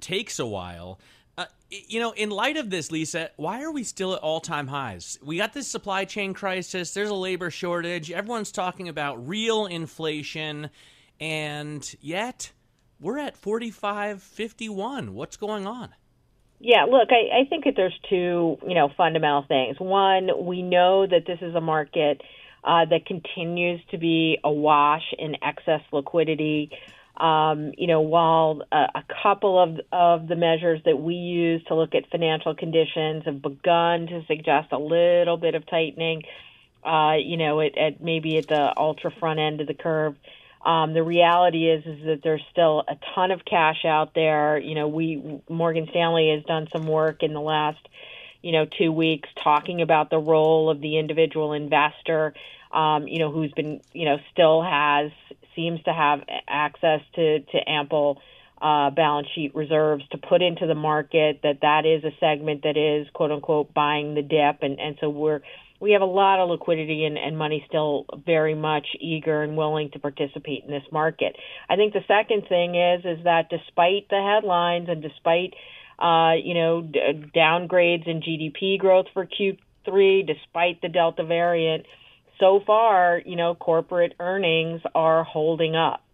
takes 0.00 0.38
a 0.38 0.46
while. 0.46 1.00
Uh, 1.36 1.46
you 1.70 2.00
know, 2.00 2.12
in 2.12 2.30
light 2.30 2.56
of 2.56 2.70
this, 2.70 2.90
Lisa, 2.90 3.30
why 3.36 3.62
are 3.62 3.70
we 3.70 3.84
still 3.84 4.14
at 4.14 4.20
all 4.20 4.40
time 4.40 4.66
highs? 4.66 5.18
We 5.22 5.36
got 5.36 5.52
this 5.52 5.68
supply 5.68 6.04
chain 6.04 6.34
crisis, 6.34 6.92
there's 6.92 7.10
a 7.10 7.14
labor 7.14 7.50
shortage, 7.50 8.10
everyone's 8.10 8.52
talking 8.52 8.88
about 8.88 9.26
real 9.26 9.66
inflation, 9.66 10.70
and 11.18 11.94
yet 12.00 12.52
we're 13.00 13.18
at 13.18 13.36
45 13.36 14.22
51. 14.22 15.14
What's 15.14 15.36
going 15.36 15.66
on? 15.66 15.90
Yeah, 16.62 16.84
look, 16.84 17.08
I, 17.10 17.40
I 17.40 17.44
think 17.48 17.64
that 17.64 17.72
there's 17.74 17.98
two, 18.10 18.58
you 18.66 18.74
know, 18.74 18.90
fundamental 18.94 19.46
things. 19.48 19.80
One, 19.80 20.28
we 20.44 20.60
know 20.60 21.06
that 21.06 21.24
this 21.26 21.38
is 21.40 21.54
a 21.54 21.60
market 21.60 22.20
uh, 22.62 22.84
that 22.84 23.06
continues 23.06 23.80
to 23.92 23.98
be 23.98 24.38
awash 24.44 25.14
in 25.18 25.36
excess 25.42 25.80
liquidity. 25.90 26.70
Um, 27.16 27.72
you 27.78 27.86
know, 27.86 28.02
while 28.02 28.62
a, 28.70 28.76
a 28.94 29.04
couple 29.22 29.62
of 29.62 29.80
of 29.90 30.28
the 30.28 30.36
measures 30.36 30.80
that 30.84 30.98
we 30.98 31.14
use 31.14 31.62
to 31.68 31.74
look 31.74 31.94
at 31.94 32.10
financial 32.10 32.54
conditions 32.54 33.24
have 33.24 33.40
begun 33.40 34.06
to 34.06 34.22
suggest 34.26 34.68
a 34.72 34.78
little 34.78 35.36
bit 35.38 35.54
of 35.54 35.66
tightening, 35.66 36.22
uh, 36.84 37.14
you 37.22 37.36
know, 37.38 37.60
at, 37.60 37.76
at 37.76 38.02
maybe 38.02 38.36
at 38.36 38.48
the 38.48 38.72
ultra 38.76 39.10
front 39.18 39.40
end 39.40 39.62
of 39.62 39.66
the 39.66 39.74
curve. 39.74 40.14
Um, 40.62 40.92
the 40.92 41.02
reality 41.02 41.70
is 41.70 41.84
is 41.86 42.04
that 42.04 42.20
there's 42.22 42.44
still 42.50 42.84
a 42.86 42.96
ton 43.14 43.30
of 43.30 43.44
cash 43.44 43.84
out 43.84 44.14
there. 44.14 44.58
You 44.58 44.74
know, 44.74 44.88
we 44.88 45.40
Morgan 45.48 45.86
Stanley 45.90 46.32
has 46.34 46.44
done 46.44 46.68
some 46.72 46.86
work 46.86 47.22
in 47.22 47.32
the 47.32 47.40
last, 47.40 47.80
you 48.42 48.52
know, 48.52 48.66
two 48.66 48.92
weeks 48.92 49.28
talking 49.42 49.80
about 49.80 50.10
the 50.10 50.18
role 50.18 50.68
of 50.68 50.80
the 50.80 50.98
individual 50.98 51.54
investor. 51.54 52.34
Um, 52.72 53.08
you 53.08 53.18
know, 53.18 53.32
who's 53.32 53.52
been, 53.52 53.80
you 53.92 54.04
know, 54.04 54.18
still 54.32 54.62
has 54.62 55.10
seems 55.56 55.82
to 55.84 55.92
have 55.92 56.22
access 56.46 57.00
to 57.14 57.40
to 57.40 57.70
ample 57.70 58.20
uh, 58.60 58.90
balance 58.90 59.28
sheet 59.34 59.54
reserves 59.54 60.04
to 60.10 60.18
put 60.18 60.42
into 60.42 60.66
the 60.66 60.74
market. 60.74 61.40
That 61.42 61.62
that 61.62 61.86
is 61.86 62.04
a 62.04 62.12
segment 62.20 62.64
that 62.64 62.76
is 62.76 63.08
quote 63.14 63.30
unquote 63.30 63.72
buying 63.72 64.14
the 64.14 64.22
dip, 64.22 64.62
and 64.62 64.78
and 64.78 64.98
so 65.00 65.08
we're 65.08 65.40
we 65.80 65.92
have 65.92 66.02
a 66.02 66.06
lot 66.06 66.38
of 66.38 66.50
liquidity 66.50 67.04
and, 67.04 67.16
and 67.16 67.36
money 67.36 67.64
still 67.66 68.04
very 68.26 68.54
much 68.54 68.86
eager 69.00 69.42
and 69.42 69.56
willing 69.56 69.90
to 69.90 69.98
participate 69.98 70.62
in 70.64 70.70
this 70.70 70.84
market. 70.92 71.34
I 71.68 71.76
think 71.76 71.94
the 71.94 72.04
second 72.06 72.46
thing 72.48 72.74
is 72.74 73.04
is 73.04 73.24
that 73.24 73.48
despite 73.48 74.08
the 74.10 74.20
headlines 74.22 74.88
and 74.90 75.02
despite 75.02 75.54
uh, 75.98 76.34
you 76.34 76.54
know 76.54 76.82
d- 76.82 77.30
downgrades 77.34 78.06
in 78.06 78.20
GDP 78.20 78.78
growth 78.78 79.06
for 79.14 79.26
Q3, 79.26 80.26
despite 80.26 80.82
the 80.82 80.88
Delta 80.88 81.24
variant, 81.24 81.86
so 82.38 82.60
far 82.66 83.20
you 83.24 83.36
know 83.36 83.54
corporate 83.54 84.14
earnings 84.20 84.82
are 84.94 85.24
holding 85.24 85.76
up. 85.76 86.04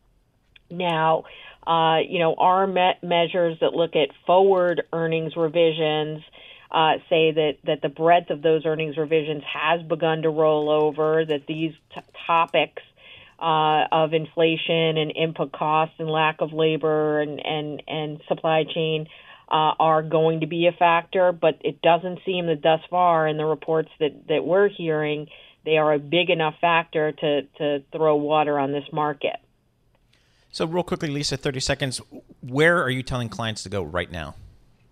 Now, 0.70 1.24
uh, 1.66 1.98
you 2.09 2.20
know 2.20 2.35
our 2.38 2.68
me- 2.68 2.98
measures 3.02 3.59
that 3.61 3.74
look 3.74 3.96
at 3.96 4.11
forward 4.26 4.83
earnings 4.92 5.37
revisions 5.37 6.22
uh, 6.70 6.94
say 7.09 7.33
that, 7.33 7.57
that 7.64 7.83
the 7.83 7.88
breadth 7.88 8.31
of 8.31 8.42
those 8.42 8.66
earnings 8.66 8.96
revisions 8.96 9.42
has 9.44 9.83
begun 9.83 10.22
to 10.22 10.31
roll 10.31 10.70
over, 10.70 11.24
that 11.24 11.46
these 11.46 11.72
t- 11.94 12.00
topics 12.26 12.83
uh, 13.38 13.85
of 13.92 14.14
inflation 14.14 14.96
and 14.96 15.12
input 15.14 15.52
costs 15.52 15.94
and 15.98 16.09
lack 16.09 16.40
of 16.40 16.52
labor 16.52 17.20
and, 17.20 17.44
and, 17.44 17.83
and 17.87 18.20
supply 18.29 18.64
chain 18.64 19.07
uh, 19.48 19.72
are 19.79 20.02
going 20.02 20.40
to 20.40 20.46
be 20.46 20.66
a 20.66 20.72
factor, 20.72 21.33
but 21.33 21.61
it 21.61 21.81
doesn't 21.83 22.20
seem 22.24 22.46
that 22.46 22.62
thus 22.62 22.81
far 22.90 23.29
in 23.29 23.37
the 23.37 23.44
reports 23.44 23.90
that, 24.00 24.26
that 24.29 24.44
we're 24.44 24.68
hearing, 24.68 25.29
they 25.64 25.76
are 25.76 25.92
a 25.92 25.98
big 25.98 26.31
enough 26.31 26.55
factor 26.61 27.12
to, 27.12 27.42
to 27.59 27.83
throw 27.92 28.16
water 28.16 28.59
on 28.59 28.72
this 28.72 28.85
market. 28.92 29.37
So, 30.50 30.66
real 30.66 30.83
quickly, 30.83 31.09
Lisa, 31.09 31.37
30 31.37 31.61
seconds. 31.61 32.00
Where 32.40 32.83
are 32.83 32.90
you 32.90 33.02
telling 33.02 33.29
clients 33.29 33.62
to 33.64 33.68
go 33.68 33.83
right 33.83 34.11
now? 34.11 34.35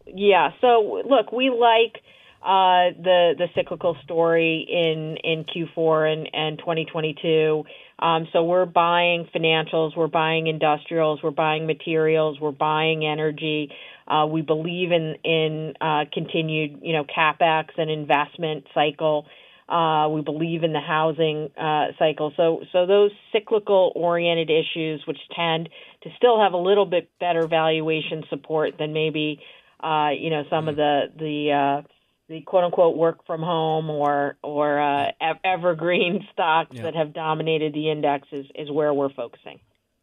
Yeah. 0.07 0.51
So 0.61 1.03
look, 1.09 1.33
we 1.33 1.51
like 1.51 2.03
uh, 2.43 2.93
the 3.03 3.35
the 3.39 3.47
cyclical 3.55 3.97
story 4.05 4.67
in 4.69 5.17
in 5.25 5.45
Q4 5.45 6.13
and 6.13 6.29
and 6.35 6.59
2022. 6.59 7.65
Um, 7.99 8.29
so 8.33 8.45
we're 8.45 8.67
buying 8.67 9.29
financials, 9.35 9.97
we're 9.97 10.09
buying 10.09 10.47
industrials, 10.47 11.23
we're 11.23 11.31
buying 11.31 11.67
materials, 11.67 12.39
we're 12.41 12.51
buying 12.53 13.07
energy. 13.07 13.71
Uh, 14.07 14.27
we 14.27 14.43
believe 14.43 14.93
in 14.93 15.15
in 15.25 15.75
uh, 15.81 16.05
continued 16.13 16.81
you 16.83 16.93
know 16.93 17.05
capex 17.05 17.69
and 17.79 17.91
investment 17.91 18.65
cycle. 18.75 19.27
Uh, 19.67 20.09
we 20.11 20.21
believe 20.21 20.63
in 20.63 20.75
the 20.75 20.81
housing 20.81 21.49
uh, 21.57 21.87
cycle. 21.99 22.31
So 22.37 22.61
so 22.73 22.85
those 22.85 23.13
cyclical 23.33 23.93
oriented 23.95 24.51
issues, 24.51 25.03
which 25.07 25.17
tend 25.35 25.71
to 26.03 26.11
still 26.19 26.39
have 26.39 26.53
a 26.53 26.59
little 26.59 26.85
bit 26.85 27.09
better 27.19 27.47
valuation 27.47 28.25
support 28.29 28.75
than 28.79 28.93
maybe 28.93 29.41
uh, 29.85 30.11
you 30.11 30.31
know, 30.31 30.45
some 30.49 30.69
of 30.69 30.77
the 30.77 31.13
the 31.17 31.53
uh, 31.53 31.89
the 32.29 32.41
quote 32.41 32.65
unquote 32.65 32.97
work 32.97 33.27
from 33.27 33.43
home 33.43 33.91
or 33.91 34.37
or 34.43 34.81
uh, 34.81 35.11
evergreen 35.45 36.27
stocks 36.33 36.71
yeah. 36.73 36.83
that 36.83 36.95
have 36.95 37.13
dominated 37.13 37.75
the 37.75 37.91
index 37.91 38.27
is, 38.33 38.47
is 38.55 38.71
where 38.71 38.95
we're 38.95 39.13
focusing. 39.13 39.61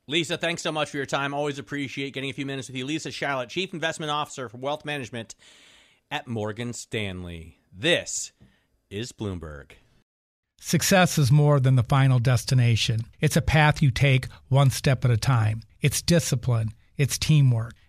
Lisa, 0.07 0.37
thanks 0.37 0.61
so 0.61 0.71
much 0.71 0.89
for 0.89 0.97
your 0.97 1.05
time. 1.05 1.33
Always 1.33 1.57
appreciate 1.57 2.13
getting 2.13 2.29
a 2.29 2.33
few 2.33 2.45
minutes 2.45 2.67
with 2.67 2.75
you. 2.75 2.85
Lisa 2.85 3.09
Shalett, 3.09 3.49
Chief 3.49 3.73
Investment 3.73 4.11
Officer 4.11 4.49
for 4.49 4.57
Wealth 4.57 4.83
Management 4.83 5.35
at 6.09 6.27
Morgan 6.27 6.73
Stanley. 6.73 7.59
This 7.75 8.33
is 8.89 9.11
Bloomberg. 9.11 9.71
Success 10.59 11.17
is 11.17 11.31
more 11.31 11.59
than 11.59 11.75
the 11.75 11.83
final 11.83 12.19
destination. 12.19 13.05
It's 13.19 13.37
a 13.37 13.41
path 13.41 13.81
you 13.81 13.89
take 13.89 14.27
one 14.49 14.69
step 14.69 15.05
at 15.05 15.11
a 15.11 15.17
time. 15.17 15.61
It's 15.81 16.01
discipline, 16.01 16.73
it's 16.97 17.17
teamwork 17.17 17.73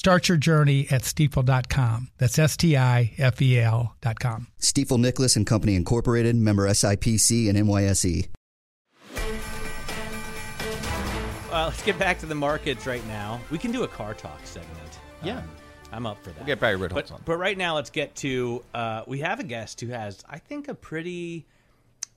Start 0.00 0.30
your 0.30 0.38
journey 0.38 0.86
at 0.90 1.02
stifel.com. 1.02 2.08
That's 2.16 2.38
S 2.38 2.56
T 2.56 2.74
I 2.74 3.12
F 3.18 3.42
E 3.42 3.60
L.com. 3.60 4.46
Stifel 4.58 4.98
Nicolaus 4.98 5.36
and 5.36 5.46
Company 5.46 5.74
Incorporated, 5.74 6.34
member 6.36 6.66
SIPC 6.66 7.50
and 7.50 7.58
NYSE. 7.58 8.28
Uh, 11.52 11.66
let's 11.66 11.82
get 11.82 11.98
back 11.98 12.18
to 12.20 12.24
the 12.24 12.34
markets 12.34 12.86
right 12.86 13.06
now. 13.08 13.42
We 13.50 13.58
can 13.58 13.72
do 13.72 13.82
a 13.82 13.88
car 13.88 14.14
talk 14.14 14.40
segment. 14.44 15.00
Yeah. 15.22 15.36
Um, 15.36 15.44
I'm 15.92 16.06
up 16.06 16.24
for 16.24 16.30
that. 16.30 16.38
We'll 16.38 16.46
get 16.46 16.60
Barry 16.60 16.78
Ritholtz 16.78 16.94
but, 16.94 17.12
on. 17.12 17.22
But 17.26 17.36
right 17.36 17.58
now, 17.58 17.74
let's 17.74 17.90
get 17.90 18.14
to. 18.16 18.64
Uh, 18.72 19.02
we 19.06 19.18
have 19.18 19.38
a 19.38 19.44
guest 19.44 19.82
who 19.82 19.88
has, 19.88 20.24
I 20.26 20.38
think, 20.38 20.68
a 20.68 20.74
pretty, 20.74 21.44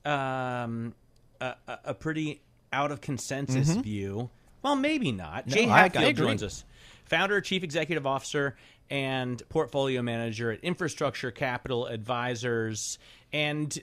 um, 0.05 0.95
a, 1.41 1.55
a 1.83 1.93
pretty 1.93 2.39
out 2.71 2.93
of 2.93 3.01
consensus 3.01 3.71
mm-hmm. 3.71 3.81
view. 3.81 4.29
Well, 4.61 4.77
maybe 4.77 5.11
not. 5.11 5.47
No, 5.47 5.53
Jay 5.53 5.65
Hatfield 5.65 6.15
joins 6.15 6.43
us 6.43 6.63
founder, 7.05 7.41
chief 7.41 7.63
executive 7.63 8.05
officer, 8.05 8.55
and 8.89 9.41
portfolio 9.49 10.01
manager 10.01 10.51
at 10.51 10.59
Infrastructure 10.61 11.31
Capital 11.31 11.87
Advisors. 11.87 12.99
And 13.31 13.77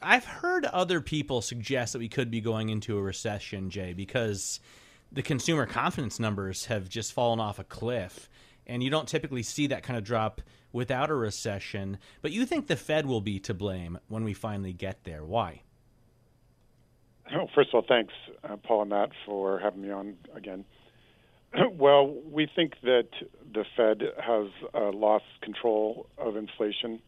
I've 0.00 0.24
heard 0.24 0.64
other 0.64 1.00
people 1.00 1.42
suggest 1.42 1.92
that 1.92 1.98
we 1.98 2.08
could 2.08 2.30
be 2.30 2.40
going 2.40 2.68
into 2.68 2.96
a 2.96 3.02
recession, 3.02 3.70
Jay, 3.70 3.92
because 3.92 4.60
the 5.10 5.22
consumer 5.22 5.66
confidence 5.66 6.20
numbers 6.20 6.66
have 6.66 6.88
just 6.88 7.12
fallen 7.12 7.40
off 7.40 7.58
a 7.58 7.64
cliff. 7.64 8.28
And 8.66 8.82
you 8.82 8.90
don't 8.90 9.08
typically 9.08 9.42
see 9.42 9.66
that 9.68 9.82
kind 9.82 9.96
of 9.96 10.04
drop 10.04 10.42
without 10.72 11.10
a 11.10 11.14
recession. 11.14 11.98
But 12.20 12.32
you 12.32 12.44
think 12.44 12.66
the 12.66 12.76
Fed 12.76 13.06
will 13.06 13.22
be 13.22 13.38
to 13.40 13.54
blame 13.54 13.98
when 14.08 14.24
we 14.24 14.34
finally 14.34 14.72
get 14.74 15.04
there. 15.04 15.24
Why? 15.24 15.62
Oh, 17.34 17.46
first 17.54 17.70
of 17.70 17.76
all, 17.76 17.84
thanks, 17.86 18.12
uh, 18.44 18.56
Paul 18.56 18.82
and 18.82 18.90
Matt, 18.90 19.10
for 19.26 19.58
having 19.58 19.82
me 19.82 19.90
on 19.90 20.16
again. 20.34 20.64
Well, 21.78 22.12
we 22.30 22.48
think 22.54 22.74
that 22.82 23.08
the 23.52 23.64
Fed 23.76 24.02
has 24.20 24.48
uh, 24.74 24.90
lost 24.90 25.24
control 25.42 26.06
of 26.18 26.36
inflation. 26.36 27.00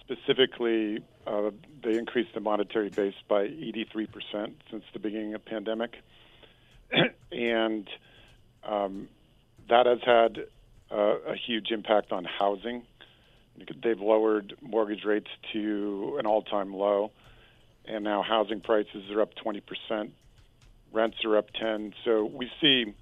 Specifically, 0.00 1.04
uh, 1.26 1.50
they 1.84 1.98
increased 1.98 2.34
the 2.34 2.40
monetary 2.40 2.88
base 2.88 3.14
by 3.28 3.46
83% 3.46 4.08
since 4.70 4.84
the 4.92 4.98
beginning 4.98 5.34
of 5.34 5.44
the 5.44 5.50
pandemic. 5.50 5.94
and 7.32 7.88
um, 8.64 9.08
that 9.68 9.86
has 9.86 10.00
had 10.04 10.46
uh, 10.90 11.32
a 11.32 11.36
huge 11.36 11.70
impact 11.70 12.12
on 12.12 12.24
housing. 12.24 12.82
They've 13.82 14.00
lowered 14.00 14.54
mortgage 14.60 15.04
rates 15.04 15.30
to 15.52 16.16
an 16.18 16.26
all 16.26 16.42
time 16.42 16.74
low, 16.74 17.12
and 17.84 18.04
now 18.04 18.22
housing 18.22 18.60
prices 18.60 19.10
are 19.10 19.20
up 19.20 19.34
20%, 19.34 20.10
rents 20.92 21.18
are 21.24 21.36
up 21.36 21.50
10 21.52 21.94
So 22.04 22.24
we 22.24 22.50
see 22.60 22.94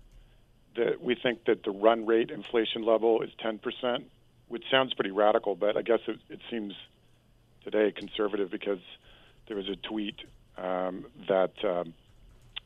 that 0.76 1.02
we 1.02 1.14
think 1.14 1.44
that 1.46 1.64
the 1.64 1.70
run 1.70 2.06
rate 2.06 2.30
inflation 2.30 2.84
level 2.84 3.22
is 3.22 3.30
10%, 3.44 4.04
which 4.48 4.64
sounds 4.70 4.94
pretty 4.94 5.10
radical, 5.10 5.54
but 5.54 5.76
I 5.76 5.82
guess 5.82 6.00
it, 6.06 6.18
it 6.28 6.40
seems 6.50 6.74
today 7.64 7.92
conservative 7.92 8.50
because 8.50 8.80
there 9.48 9.56
was 9.56 9.68
a 9.68 9.76
tweet 9.76 10.16
um, 10.56 11.06
that 11.28 11.52
um, 11.64 11.94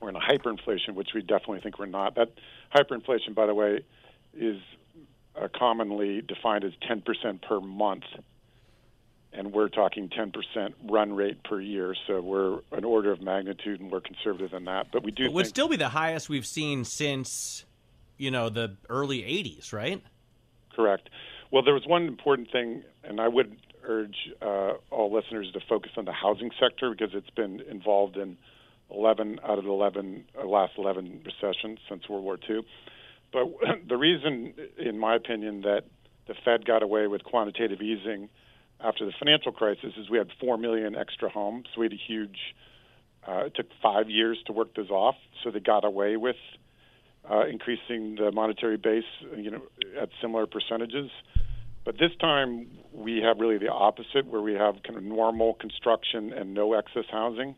we're 0.00 0.10
in 0.10 0.16
a 0.16 0.20
hyperinflation, 0.20 0.94
which 0.94 1.10
we 1.14 1.22
definitely 1.22 1.60
think 1.60 1.78
we're 1.78 1.86
not. 1.86 2.16
That 2.16 2.32
hyperinflation, 2.74 3.34
by 3.34 3.46
the 3.46 3.54
way, 3.54 3.84
is 4.36 4.60
uh, 5.40 5.48
commonly 5.54 6.20
defined 6.20 6.64
as 6.64 6.72
10% 6.88 7.42
per 7.42 7.60
month, 7.60 8.04
and 9.32 9.52
we're 9.52 9.68
talking 9.68 10.08
10% 10.08 10.74
run 10.88 11.14
rate 11.14 11.42
per 11.42 11.60
year. 11.60 11.94
So 12.06 12.20
we're 12.20 12.60
an 12.72 12.84
order 12.84 13.12
of 13.12 13.20
magnitude, 13.22 13.80
and 13.80 13.90
we're 13.90 14.00
conservative 14.00 14.50
than 14.50 14.66
that. 14.66 14.88
But 14.92 15.02
we 15.02 15.10
do. 15.10 15.24
It 15.24 15.32
would 15.32 15.46
still 15.46 15.68
be 15.68 15.76
the 15.76 15.88
highest 15.88 16.28
we've 16.28 16.46
seen 16.46 16.84
since, 16.84 17.64
you 18.16 18.30
know, 18.30 18.48
the 18.48 18.76
early 18.88 19.22
'80s, 19.22 19.72
right? 19.72 20.02
Correct. 20.74 21.08
Well, 21.50 21.62
there 21.62 21.74
was 21.74 21.86
one 21.86 22.06
important 22.06 22.50
thing, 22.50 22.82
and 23.04 23.20
I 23.20 23.28
would 23.28 23.56
urge 23.86 24.16
uh, 24.42 24.72
all 24.90 25.12
listeners 25.12 25.50
to 25.52 25.60
focus 25.68 25.92
on 25.96 26.04
the 26.04 26.12
housing 26.12 26.50
sector 26.58 26.90
because 26.90 27.14
it's 27.14 27.30
been 27.30 27.60
involved 27.60 28.16
in 28.16 28.36
11 28.90 29.40
out 29.44 29.58
of 29.58 29.64
the 29.64 29.70
11 29.70 30.24
uh, 30.38 30.46
last 30.46 30.72
11 30.78 31.22
recessions 31.24 31.78
since 31.88 32.08
World 32.08 32.24
War 32.24 32.38
II. 32.48 32.66
But 33.32 33.46
the 33.88 33.96
reason, 33.96 34.54
in 34.78 34.98
my 34.98 35.14
opinion, 35.14 35.62
that 35.62 35.84
the 36.26 36.34
Fed 36.44 36.64
got 36.64 36.82
away 36.82 37.06
with 37.06 37.24
quantitative 37.24 37.80
easing 37.80 38.28
after 38.80 39.04
the 39.04 39.12
financial 39.18 39.52
crisis 39.52 39.92
is 39.96 40.10
we 40.10 40.18
had 40.18 40.30
4 40.40 40.58
million 40.58 40.94
extra 40.96 41.28
homes. 41.28 41.66
We 41.76 41.86
had 41.86 41.92
a 41.92 42.00
huge, 42.06 42.54
uh, 43.26 43.46
it 43.46 43.54
took 43.54 43.66
five 43.82 44.10
years 44.10 44.38
to 44.46 44.52
work 44.52 44.74
those 44.74 44.90
off, 44.90 45.16
so 45.42 45.50
they 45.50 45.60
got 45.60 45.84
away 45.84 46.16
with 46.16 46.36
uh, 47.30 47.46
increasing 47.46 48.16
the 48.16 48.30
monetary 48.32 48.76
base, 48.76 49.04
you 49.36 49.50
know, 49.50 49.62
at 50.00 50.08
similar 50.20 50.46
percentages. 50.46 51.10
But 51.84 51.96
this 51.98 52.10
time 52.20 52.68
we 52.92 53.20
have 53.22 53.38
really 53.38 53.58
the 53.58 53.70
opposite, 53.70 54.26
where 54.26 54.40
we 54.40 54.54
have 54.54 54.76
kind 54.82 54.96
of 54.96 55.02
normal 55.02 55.54
construction 55.54 56.32
and 56.32 56.54
no 56.54 56.74
excess 56.74 57.04
housing. 57.10 57.54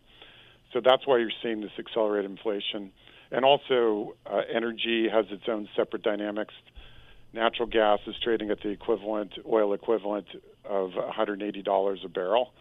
So 0.73 0.81
that's 0.85 1.07
why 1.07 1.19
you're 1.19 1.31
seeing 1.43 1.61
this 1.61 1.71
accelerated 1.79 2.31
inflation. 2.31 2.93
And 3.31 3.45
also, 3.45 4.17
uh, 4.27 4.43
energy 4.53 5.09
has 5.13 5.27
its 5.31 5.45
own 5.49 5.69
separate 5.77 6.03
dynamics. 6.03 6.55
Natural 7.33 7.69
gas 7.69 8.01
is 8.07 8.15
trading 8.23 8.51
at 8.51 8.61
the 8.63 8.71
equivalent, 8.71 9.33
oil 9.51 9.73
equivalent 9.73 10.27
of 10.65 10.91
$180 10.91 12.05
a 12.05 12.09
barrel. 12.09 12.53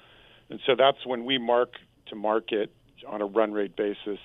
And 0.49 0.59
so 0.65 0.75
that's 0.77 1.05
when 1.05 1.25
we 1.25 1.37
mark 1.37 1.73
to 2.07 2.15
market 2.15 2.71
on 3.07 3.21
a 3.21 3.25
run 3.25 3.51
rate 3.51 3.75
basis 3.75 4.19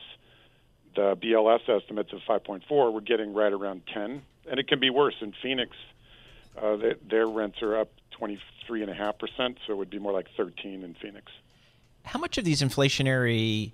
the 0.95 1.17
BLS 1.17 1.69
estimates 1.69 2.13
of 2.13 2.21
5.4, 2.29 2.93
we're 2.93 3.01
getting 3.01 3.33
right 3.35 3.53
around 3.53 3.83
10. 3.93 4.23
And 4.51 4.61
it 4.61 4.69
can 4.69 4.81
be 4.81 4.91
worse. 4.91 5.15
In 5.21 5.33
Phoenix, 5.43 5.77
uh, 6.61 6.77
they, 6.77 6.95
their 7.09 7.27
rents 7.27 7.63
are 7.63 7.79
up 7.79 7.91
23.5%, 8.21 9.57
so 9.67 9.73
it 9.73 9.77
would 9.77 9.91
be 9.91 9.99
more 9.99 10.13
like 10.13 10.27
13 10.37 10.83
in 10.83 10.95
Phoenix. 10.95 11.31
How 12.05 12.19
much 12.19 12.39
of 12.39 12.45
these 12.45 12.63
inflationary 12.63 13.73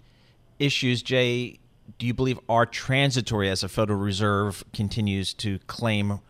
issues, 0.58 1.02
Jay, 1.02 1.58
do 1.98 2.06
you 2.06 2.14
believe 2.14 2.38
are 2.48 2.66
transitory 2.66 3.48
as 3.48 3.60
the 3.60 3.68
Federal 3.68 3.98
Reserve 3.98 4.64
continues 4.72 5.32
to 5.34 5.58
claim, 5.66 6.20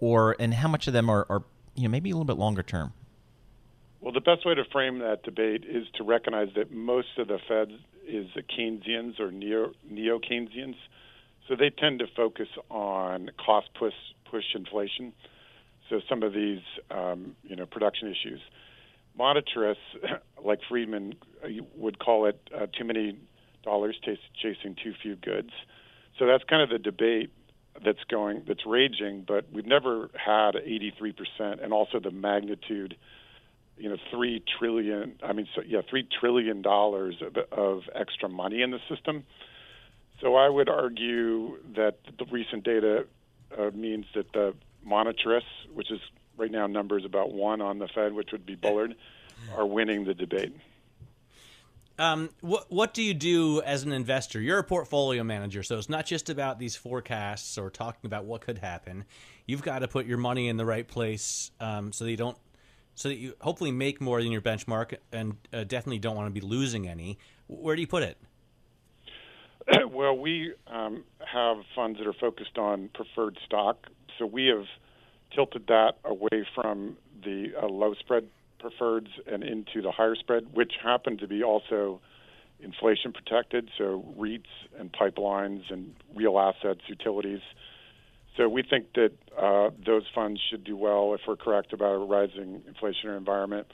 or 0.00 0.36
and 0.38 0.54
how 0.54 0.68
much 0.68 0.86
of 0.86 0.92
them 0.92 1.08
are, 1.08 1.26
are 1.30 1.44
you 1.74 1.84
know 1.84 1.88
maybe 1.88 2.10
a 2.10 2.14
little 2.14 2.24
bit 2.24 2.36
longer 2.36 2.62
term? 2.62 2.92
Well, 4.06 4.12
the 4.12 4.20
best 4.20 4.46
way 4.46 4.54
to 4.54 4.62
frame 4.70 5.00
that 5.00 5.24
debate 5.24 5.64
is 5.68 5.84
to 5.96 6.04
recognize 6.04 6.50
that 6.54 6.70
most 6.70 7.18
of 7.18 7.26
the 7.26 7.40
Fed 7.48 7.72
is 8.06 8.28
Keynesians 8.56 9.18
or 9.18 9.32
neo 9.32 9.72
Keynesians, 9.90 10.76
so 11.48 11.56
they 11.56 11.70
tend 11.70 11.98
to 11.98 12.06
focus 12.14 12.46
on 12.70 13.30
cost 13.44 13.68
push 13.76 13.94
push 14.30 14.44
inflation. 14.54 15.12
So 15.90 16.00
some 16.08 16.22
of 16.22 16.32
these, 16.32 16.60
um, 16.88 17.34
you 17.42 17.56
know, 17.56 17.66
production 17.66 18.06
issues. 18.06 18.40
Monetarists 19.18 19.74
like 20.44 20.60
Friedman 20.68 21.14
would 21.74 21.98
call 21.98 22.26
it 22.26 22.38
uh, 22.54 22.66
too 22.78 22.84
many 22.84 23.18
dollars 23.64 23.96
t- 24.04 24.16
chasing 24.40 24.76
too 24.84 24.94
few 25.02 25.16
goods. 25.16 25.50
So 26.16 26.26
that's 26.26 26.44
kind 26.44 26.62
of 26.62 26.68
the 26.68 26.78
debate 26.78 27.32
that's 27.84 28.04
going 28.08 28.44
that's 28.46 28.66
raging. 28.66 29.24
But 29.26 29.46
we've 29.52 29.66
never 29.66 30.10
had 30.14 30.54
83 30.54 31.10
percent, 31.10 31.60
and 31.60 31.72
also 31.72 31.98
the 31.98 32.12
magnitude 32.12 32.94
you 33.76 33.88
know 33.88 33.96
three 34.10 34.42
trillion 34.58 35.18
i 35.22 35.32
mean 35.32 35.46
so 35.54 35.62
yeah 35.66 35.80
three 35.88 36.06
trillion 36.20 36.62
dollars 36.62 37.16
of, 37.20 37.36
of 37.52 37.82
extra 37.94 38.28
money 38.28 38.62
in 38.62 38.70
the 38.70 38.80
system 38.88 39.24
so 40.20 40.34
i 40.34 40.48
would 40.48 40.68
argue 40.68 41.58
that 41.74 41.98
the 42.18 42.24
recent 42.26 42.64
data 42.64 43.06
uh, 43.58 43.70
means 43.74 44.06
that 44.14 44.32
the 44.32 44.54
monetarists 44.86 45.42
which 45.72 45.90
is 45.90 46.00
right 46.36 46.50
now 46.50 46.66
numbers 46.66 47.04
about 47.04 47.32
one 47.32 47.60
on 47.60 47.78
the 47.78 47.88
fed 47.88 48.12
which 48.12 48.32
would 48.32 48.46
be 48.46 48.54
bullard 48.54 48.94
are 49.56 49.66
winning 49.66 50.04
the 50.04 50.14
debate 50.14 50.54
um, 51.98 52.30
what 52.40 52.70
what 52.70 52.92
do 52.92 53.02
you 53.02 53.14
do 53.14 53.62
as 53.62 53.82
an 53.82 53.92
investor? 53.92 54.40
You're 54.40 54.58
a 54.58 54.64
portfolio 54.64 55.24
manager, 55.24 55.62
so 55.62 55.78
it's 55.78 55.88
not 55.88 56.04
just 56.04 56.28
about 56.28 56.58
these 56.58 56.76
forecasts 56.76 57.56
or 57.56 57.70
talking 57.70 58.06
about 58.06 58.26
what 58.26 58.42
could 58.42 58.58
happen. 58.58 59.04
You've 59.46 59.62
got 59.62 59.78
to 59.78 59.88
put 59.88 60.06
your 60.06 60.18
money 60.18 60.48
in 60.48 60.56
the 60.56 60.66
right 60.66 60.86
place 60.86 61.50
um, 61.58 61.92
so 61.92 62.04
that 62.04 62.10
you 62.10 62.16
don't 62.16 62.36
so 62.96 63.10
that 63.10 63.16
you 63.16 63.34
hopefully 63.40 63.70
make 63.70 64.00
more 64.00 64.20
than 64.20 64.32
your 64.32 64.40
benchmark 64.40 64.96
and 65.12 65.36
uh, 65.52 65.62
definitely 65.62 65.98
don't 65.98 66.16
want 66.16 66.26
to 66.26 66.40
be 66.40 66.44
losing 66.44 66.88
any. 66.88 67.18
Where 67.46 67.76
do 67.76 67.82
you 67.82 67.86
put 67.86 68.02
it? 68.02 68.18
well, 69.90 70.16
we 70.16 70.54
um, 70.66 71.04
have 71.20 71.58
funds 71.74 71.98
that 71.98 72.06
are 72.06 72.14
focused 72.14 72.58
on 72.58 72.88
preferred 72.94 73.38
stock, 73.44 73.86
so 74.18 74.26
we 74.26 74.46
have 74.46 74.64
tilted 75.34 75.66
that 75.68 75.98
away 76.04 76.46
from 76.54 76.96
the 77.22 77.52
uh, 77.62 77.66
low 77.66 77.94
spread 77.94 78.26
preferreds 78.60 79.08
and 79.30 79.44
into 79.44 79.82
the 79.82 79.92
higher 79.92 80.14
spread, 80.14 80.54
which 80.54 80.72
happen 80.82 81.18
to 81.18 81.26
be 81.26 81.42
also 81.42 82.00
inflation 82.60 83.12
protected, 83.12 83.70
so 83.76 84.04
REITs 84.18 84.44
and 84.78 84.90
pipelines 84.90 85.70
and 85.70 85.94
real 86.14 86.38
assets, 86.38 86.80
utilities. 86.86 87.42
So 88.36 88.48
we 88.48 88.62
think 88.62 88.92
that 88.94 89.12
uh, 89.40 89.70
those 89.84 90.04
funds 90.14 90.40
should 90.50 90.64
do 90.64 90.76
well 90.76 91.14
if 91.14 91.20
we're 91.26 91.36
correct 91.36 91.72
about 91.72 91.94
a 91.94 91.98
rising 91.98 92.62
inflationary 92.70 93.16
environment. 93.16 93.66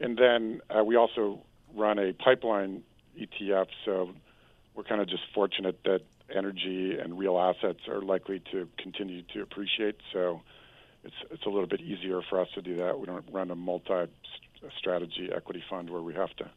And 0.00 0.18
then 0.18 0.60
uh, 0.70 0.82
we 0.82 0.96
also 0.96 1.44
run 1.74 1.98
a 1.98 2.12
pipeline 2.12 2.82
ETF, 3.18 3.66
so 3.84 4.12
we're 4.74 4.84
kind 4.84 5.00
of 5.00 5.08
just 5.08 5.22
fortunate 5.34 5.82
that 5.84 6.00
energy 6.34 6.98
and 6.98 7.18
real 7.18 7.38
assets 7.38 7.80
are 7.88 8.00
likely 8.00 8.40
to 8.52 8.68
continue 8.78 9.22
to 9.34 9.42
appreciate. 9.42 9.96
So 10.12 10.40
it's 11.04 11.14
it's 11.30 11.44
a 11.44 11.48
little 11.48 11.66
bit 11.66 11.80
easier 11.80 12.20
for 12.28 12.40
us 12.40 12.48
to 12.54 12.62
do 12.62 12.76
that. 12.76 12.98
We 12.98 13.06
don't 13.06 13.24
run 13.32 13.50
a 13.50 13.56
multi-strategy 13.56 15.30
equity 15.34 15.62
fund 15.68 15.90
where 15.90 16.02
we 16.02 16.14
have 16.14 16.34
to 16.36 16.50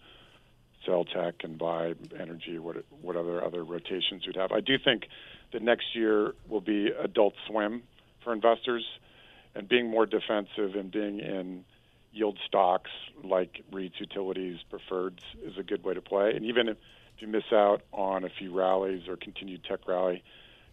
sell 0.86 1.06
tech 1.06 1.44
and 1.44 1.58
buy 1.58 1.94
energy. 2.20 2.60
What 2.60 2.84
what 3.02 3.16
other 3.16 3.44
other 3.44 3.64
rotations 3.64 4.26
we'd 4.26 4.36
have? 4.36 4.52
I 4.52 4.60
do 4.60 4.78
think 4.78 5.08
that 5.52 5.62
next 5.62 5.96
year 5.96 6.34
will 6.48 6.62
be 6.62 6.88
adult 6.88 7.34
swim 7.48 7.84
for 8.24 8.34
investors, 8.34 8.86
and 9.56 9.68
being 9.68 9.90
more 9.90 10.06
defensive 10.06 10.76
and 10.76 10.92
being 10.92 11.20
in 11.20 11.66
yield 12.12 12.38
stocks 12.46 12.92
like 13.24 13.64
REITs, 13.72 14.00
utilities, 14.00 14.60
preferreds 14.72 15.24
is 15.44 15.58
a 15.58 15.64
good 15.64 15.84
way 15.84 15.94
to 15.94 16.02
play. 16.02 16.34
And 16.36 16.46
even 16.46 16.70
if, 16.70 16.78
if 17.16 17.22
you 17.22 17.28
miss 17.28 17.52
out 17.52 17.82
on 17.92 18.24
a 18.24 18.30
few 18.30 18.54
rallies 18.54 19.08
or 19.08 19.18
continued 19.18 19.64
tech 19.64 19.88
rally, 19.88 20.24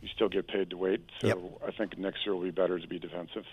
you 0.02 0.08
still 0.14 0.28
get 0.28 0.48
paid 0.48 0.70
to 0.70 0.76
wait. 0.76 1.00
So 1.20 1.26
yep. 1.26 1.38
I 1.66 1.70
think 1.72 1.98
next 1.98 2.24
year 2.24 2.34
will 2.34 2.42
be 2.42 2.50
better 2.50 2.78
to 2.78 2.86
be 2.86 2.98
defensive. 2.98 3.44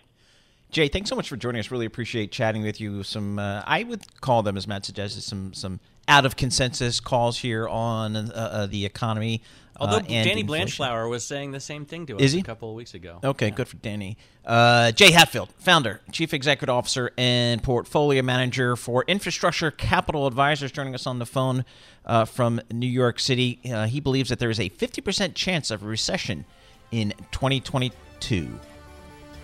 Jay, 0.70 0.88
thanks 0.88 1.10
so 1.10 1.16
much 1.16 1.30
for 1.30 1.38
joining 1.38 1.60
us. 1.60 1.72
Really 1.72 1.86
appreciate 1.86 2.32
chatting 2.32 2.64
with 2.64 2.82
you. 2.82 3.04
Some 3.04 3.40
uh, 3.40 3.64
I 3.66 3.84
would 3.84 4.04
call 4.22 4.44
them, 4.44 4.58
as 4.58 4.68
Matt 4.68 4.86
suggested, 4.86 5.22
some 5.22 5.54
some 5.54 5.80
out 6.08 6.26
of 6.26 6.36
consensus 6.36 7.00
calls 7.00 7.40
here 7.40 7.68
on 7.68 8.16
uh, 8.16 8.32
uh, 8.34 8.66
the 8.68 8.86
economy. 8.86 9.42
Uh, 9.76 9.84
Although 9.84 10.00
Danny 10.00 10.42
inflation. 10.42 10.48
Blanchflower 10.48 11.08
was 11.08 11.24
saying 11.24 11.52
the 11.52 11.60
same 11.60 11.86
thing 11.86 12.06
to 12.08 12.18
us 12.18 12.34
a 12.34 12.42
couple 12.42 12.70
of 12.70 12.76
weeks 12.76 12.94
ago. 12.96 13.20
Okay, 13.24 13.48
yeah. 13.48 13.54
good 13.54 13.68
for 13.68 13.78
Danny. 13.78 14.18
Uh, 14.46 14.92
Jay 14.92 15.12
Hatfield, 15.12 15.54
founder, 15.60 16.02
chief 16.12 16.34
executive 16.34 16.74
officer, 16.74 17.12
and 17.18 17.62
portfolio 17.62 18.22
manager 18.22 18.76
for 18.76 19.04
Infrastructure 19.08 19.70
Capital 19.70 20.26
Advisors, 20.26 20.72
joining 20.72 20.96
us 20.96 21.06
on 21.06 21.20
the 21.20 21.26
phone 21.26 21.64
uh, 22.06 22.26
from 22.26 22.60
New 22.72 22.88
York 22.88 23.20
City. 23.20 23.60
Uh, 23.72 23.86
he 23.86 24.00
believes 24.00 24.30
that 24.30 24.40
there 24.40 24.50
is 24.50 24.60
a 24.60 24.70
50% 24.70 25.36
chance 25.36 25.70
of 25.70 25.84
a 25.84 25.86
recession 25.86 26.46
in 26.92 27.14
2022. 27.32 28.60